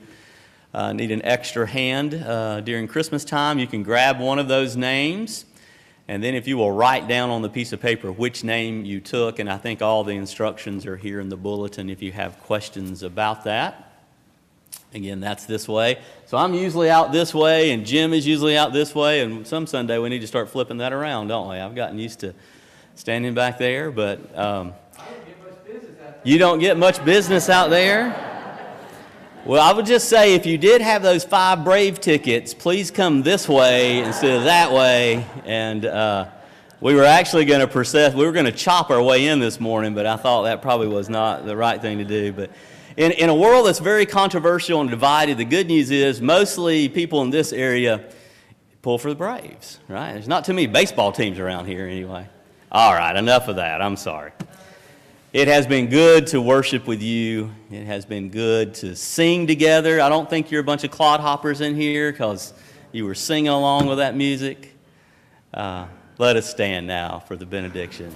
uh, 0.73 0.93
need 0.93 1.11
an 1.11 1.23
extra 1.23 1.65
hand 1.65 2.13
uh, 2.13 2.61
during 2.61 2.87
Christmas 2.87 3.23
time, 3.25 3.59
you 3.59 3.67
can 3.67 3.83
grab 3.83 4.19
one 4.19 4.39
of 4.39 4.47
those 4.47 4.75
names. 4.75 5.45
And 6.09 6.23
then 6.23 6.35
if 6.35 6.47
you 6.47 6.57
will 6.57 6.71
write 6.71 7.07
down 7.07 7.29
on 7.29 7.41
the 7.41 7.49
piece 7.49 7.73
of 7.73 7.81
paper 7.81 8.11
which 8.11 8.43
name 8.43 8.85
you 8.85 9.01
took, 9.01 9.39
and 9.39 9.49
I 9.49 9.57
think 9.57 9.81
all 9.81 10.03
the 10.03 10.13
instructions 10.13 10.85
are 10.85 10.95
here 10.95 11.19
in 11.19 11.29
the 11.29 11.35
bulletin 11.35 11.89
if 11.89 12.01
you 12.01 12.13
have 12.13 12.39
questions 12.43 13.03
about 13.03 13.43
that. 13.43 13.83
Again, 14.93 15.19
that's 15.19 15.45
this 15.45 15.67
way. 15.67 15.99
So 16.27 16.37
I'm 16.37 16.53
usually 16.53 16.89
out 16.89 17.11
this 17.11 17.33
way, 17.33 17.71
and 17.71 17.85
Jim 17.85 18.13
is 18.13 18.25
usually 18.25 18.57
out 18.57 18.71
this 18.71 18.95
way, 18.95 19.19
and 19.21 19.45
some 19.45 19.67
Sunday 19.67 19.97
we 19.97 20.07
need 20.07 20.21
to 20.21 20.27
start 20.27 20.49
flipping 20.49 20.77
that 20.77 20.93
around, 20.93 21.27
don't 21.27 21.49
we? 21.49 21.57
I've 21.57 21.75
gotten 21.75 21.99
used 21.99 22.21
to 22.21 22.33
standing 22.95 23.33
back 23.33 23.57
there, 23.57 23.91
but 23.91 24.37
um, 24.37 24.73
you 26.23 26.37
don't 26.37 26.59
get 26.59 26.77
much 26.77 27.03
business 27.03 27.49
out 27.49 27.69
there. 27.69 28.36
Well, 29.47 29.61
I 29.61 29.71
would 29.71 29.85
just 29.85 30.09
say 30.09 30.33
if 30.35 30.45
you 30.45 30.57
did 30.57 30.81
have 30.81 31.01
those 31.01 31.23
five 31.23 31.63
Brave 31.63 32.01
tickets, 32.01 32.53
please 32.53 32.91
come 32.91 33.23
this 33.23 33.47
way 33.47 33.99
instead 33.99 34.39
of 34.39 34.43
that 34.43 34.73
way. 34.73 35.25
And 35.45 35.85
uh, 35.85 36.27
we 36.81 36.93
were 36.93 37.05
actually 37.05 37.45
going 37.45 37.61
to 37.61 37.67
process, 37.67 38.13
we 38.13 38.25
were 38.25 38.33
going 38.33 38.43
to 38.43 38.51
chop 38.51 38.89
our 38.89 39.01
way 39.01 39.27
in 39.27 39.39
this 39.39 39.61
morning, 39.61 39.95
but 39.95 40.05
I 40.05 40.17
thought 40.17 40.43
that 40.43 40.61
probably 40.61 40.89
was 40.89 41.07
not 41.07 41.45
the 41.45 41.55
right 41.55 41.81
thing 41.81 41.99
to 41.99 42.03
do. 42.03 42.33
But 42.33 42.51
in, 42.97 43.13
in 43.13 43.29
a 43.29 43.33
world 43.33 43.67
that's 43.67 43.79
very 43.79 44.05
controversial 44.05 44.81
and 44.81 44.89
divided, 44.89 45.37
the 45.37 45.45
good 45.45 45.67
news 45.67 45.91
is 45.91 46.21
mostly 46.21 46.89
people 46.89 47.21
in 47.21 47.29
this 47.29 47.53
area 47.53 48.03
pull 48.81 48.97
for 48.97 49.07
the 49.07 49.15
Braves, 49.15 49.79
right? 49.87 50.11
There's 50.11 50.27
not 50.27 50.43
too 50.43 50.55
many 50.55 50.67
baseball 50.67 51.13
teams 51.13 51.39
around 51.39 51.67
here 51.67 51.87
anyway. 51.87 52.27
All 52.69 52.93
right, 52.93 53.15
enough 53.15 53.47
of 53.47 53.55
that. 53.55 53.81
I'm 53.81 53.95
sorry. 53.95 54.33
It 55.33 55.49
has 55.49 55.67
been 55.67 55.87
good 55.89 56.27
to 56.27 56.41
worship 56.41 56.87
with 56.87 57.01
you. 57.01 57.51
It 57.69 57.83
has 57.83 58.05
been 58.05 58.29
good 58.29 58.73
to 58.75 58.95
sing 58.95 59.45
together. 59.45 59.99
I 59.99 60.07
don't 60.07 60.29
think 60.29 60.51
you're 60.51 60.61
a 60.61 60.63
bunch 60.63 60.85
of 60.85 60.91
clodhoppers 60.91 61.59
in 61.59 61.75
here 61.75 62.13
because 62.13 62.53
you 62.93 63.05
were 63.05 63.13
singing 63.13 63.49
along 63.49 63.87
with 63.87 63.97
that 63.97 64.15
music. 64.15 64.73
Uh, 65.53 65.87
let 66.17 66.37
us 66.37 66.49
stand 66.49 66.87
now 66.87 67.19
for 67.19 67.35
the 67.35 67.45
benediction. 67.45 68.15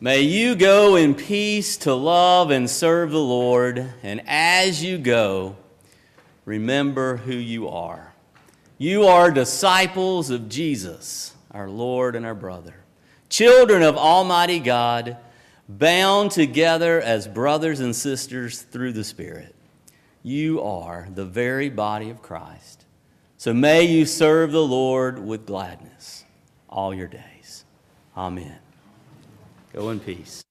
May 0.00 0.22
you 0.22 0.56
go 0.56 0.96
in 0.96 1.14
peace 1.14 1.76
to 1.78 1.94
love 1.94 2.50
and 2.50 2.68
serve 2.68 3.12
the 3.12 3.20
Lord, 3.20 3.94
and 4.02 4.20
as 4.26 4.82
you 4.82 4.98
go, 4.98 5.54
remember 6.44 7.18
who 7.18 7.36
you 7.36 7.68
are. 7.68 8.12
You 8.76 9.04
are 9.04 9.30
disciples 9.30 10.30
of 10.30 10.48
Jesus, 10.48 11.33
our 11.54 11.70
Lord 11.70 12.16
and 12.16 12.26
our 12.26 12.34
brother, 12.34 12.74
children 13.30 13.82
of 13.82 13.96
Almighty 13.96 14.58
God, 14.58 15.16
bound 15.68 16.32
together 16.32 17.00
as 17.00 17.26
brothers 17.26 17.80
and 17.80 17.96
sisters 17.96 18.60
through 18.60 18.92
the 18.92 19.04
Spirit. 19.04 19.54
You 20.22 20.60
are 20.62 21.08
the 21.14 21.24
very 21.24 21.70
body 21.70 22.10
of 22.10 22.20
Christ. 22.20 22.84
So 23.38 23.54
may 23.54 23.84
you 23.84 24.04
serve 24.04 24.52
the 24.52 24.64
Lord 24.64 25.24
with 25.24 25.46
gladness 25.46 26.24
all 26.68 26.92
your 26.94 27.08
days. 27.08 27.64
Amen. 28.16 28.58
Go 29.72 29.90
in 29.90 30.00
peace. 30.00 30.44